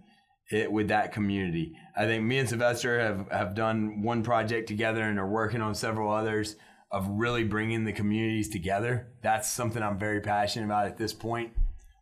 [0.50, 1.76] it, with that community.
[2.00, 5.74] I think me and Sylvester have, have done one project together and are working on
[5.74, 6.56] several others
[6.90, 9.08] of really bringing the communities together.
[9.20, 11.52] That's something I'm very passionate about at this point.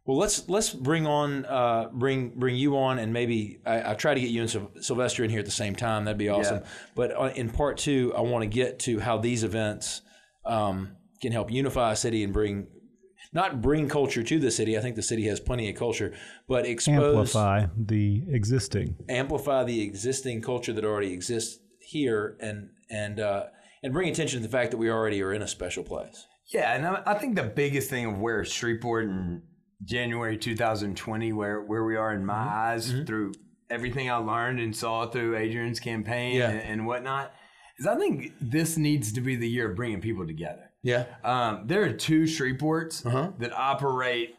[0.07, 4.15] Well, let's let's bring on uh, bring bring you on, and maybe I, I try
[4.15, 6.05] to get you and Syl- Sylvester in here at the same time.
[6.05, 6.59] That'd be awesome.
[6.59, 6.69] Yeah.
[6.95, 10.03] But uh, in part two, I want to get to how these events
[10.47, 12.69] um, can help unify a city and bring
[13.33, 14.77] not bring culture to the city.
[14.79, 16.15] I think the city has plenty of culture,
[16.49, 18.97] but expose Amplify the existing.
[19.09, 23.45] amplify the existing culture that already exists here, and and uh,
[23.83, 26.27] and bring attention to the fact that we already are in a special place.
[26.53, 29.43] Yeah, and I, I think the biggest thing of where Shreveport in
[29.85, 33.33] January 2020, where where we are in my eyes through
[33.71, 36.49] everything I learned and saw through Adrian's campaign Yeah.
[36.51, 37.33] and, and whatnot,
[37.79, 40.68] is I think this needs to be the year of bringing people together.
[40.83, 41.07] Yeah.
[41.25, 43.33] Um, there are two Shreveports Uh-huh.
[43.39, 44.37] that operate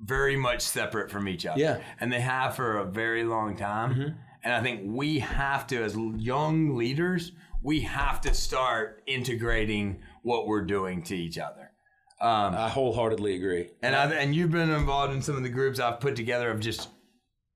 [0.00, 1.60] very much separate from each other.
[1.60, 1.74] Yeah.
[1.74, 1.82] Mm-hmm.
[2.00, 4.16] And they have for a very long time.
[4.44, 10.46] And I think we have to, as young leaders, we have to start integrating what
[10.46, 11.72] we're doing to each other.
[12.20, 13.70] Um, I wholeheartedly agree.
[13.82, 16.58] and I, and you've been involved in some of the groups I've put together of
[16.60, 16.88] just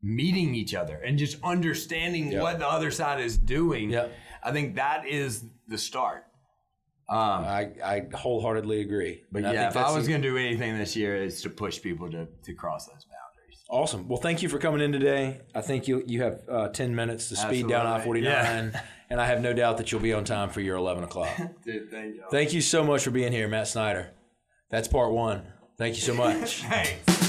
[0.02, 3.90] meeting each other and just understanding what the other side is doing.
[3.90, 4.08] Yeah.
[4.42, 6.26] I think that is the start.
[7.12, 9.22] Um, I, I wholeheartedly agree.
[9.30, 11.42] But And I yeah, think if I was going to do anything this year, is
[11.42, 13.62] to push people to, to cross those boundaries.
[13.68, 14.08] Awesome.
[14.08, 15.42] Well, thank you for coming in today.
[15.54, 18.72] I think you you have uh, ten minutes to speed down I forty nine,
[19.10, 21.36] and I have no doubt that you'll be on time for your eleven o'clock.
[21.64, 22.24] Dude, thank you.
[22.30, 24.10] Thank you so much for being here, Matt Snyder.
[24.70, 25.42] That's part one.
[25.76, 26.62] Thank you so much.
[26.62, 27.21] Thanks.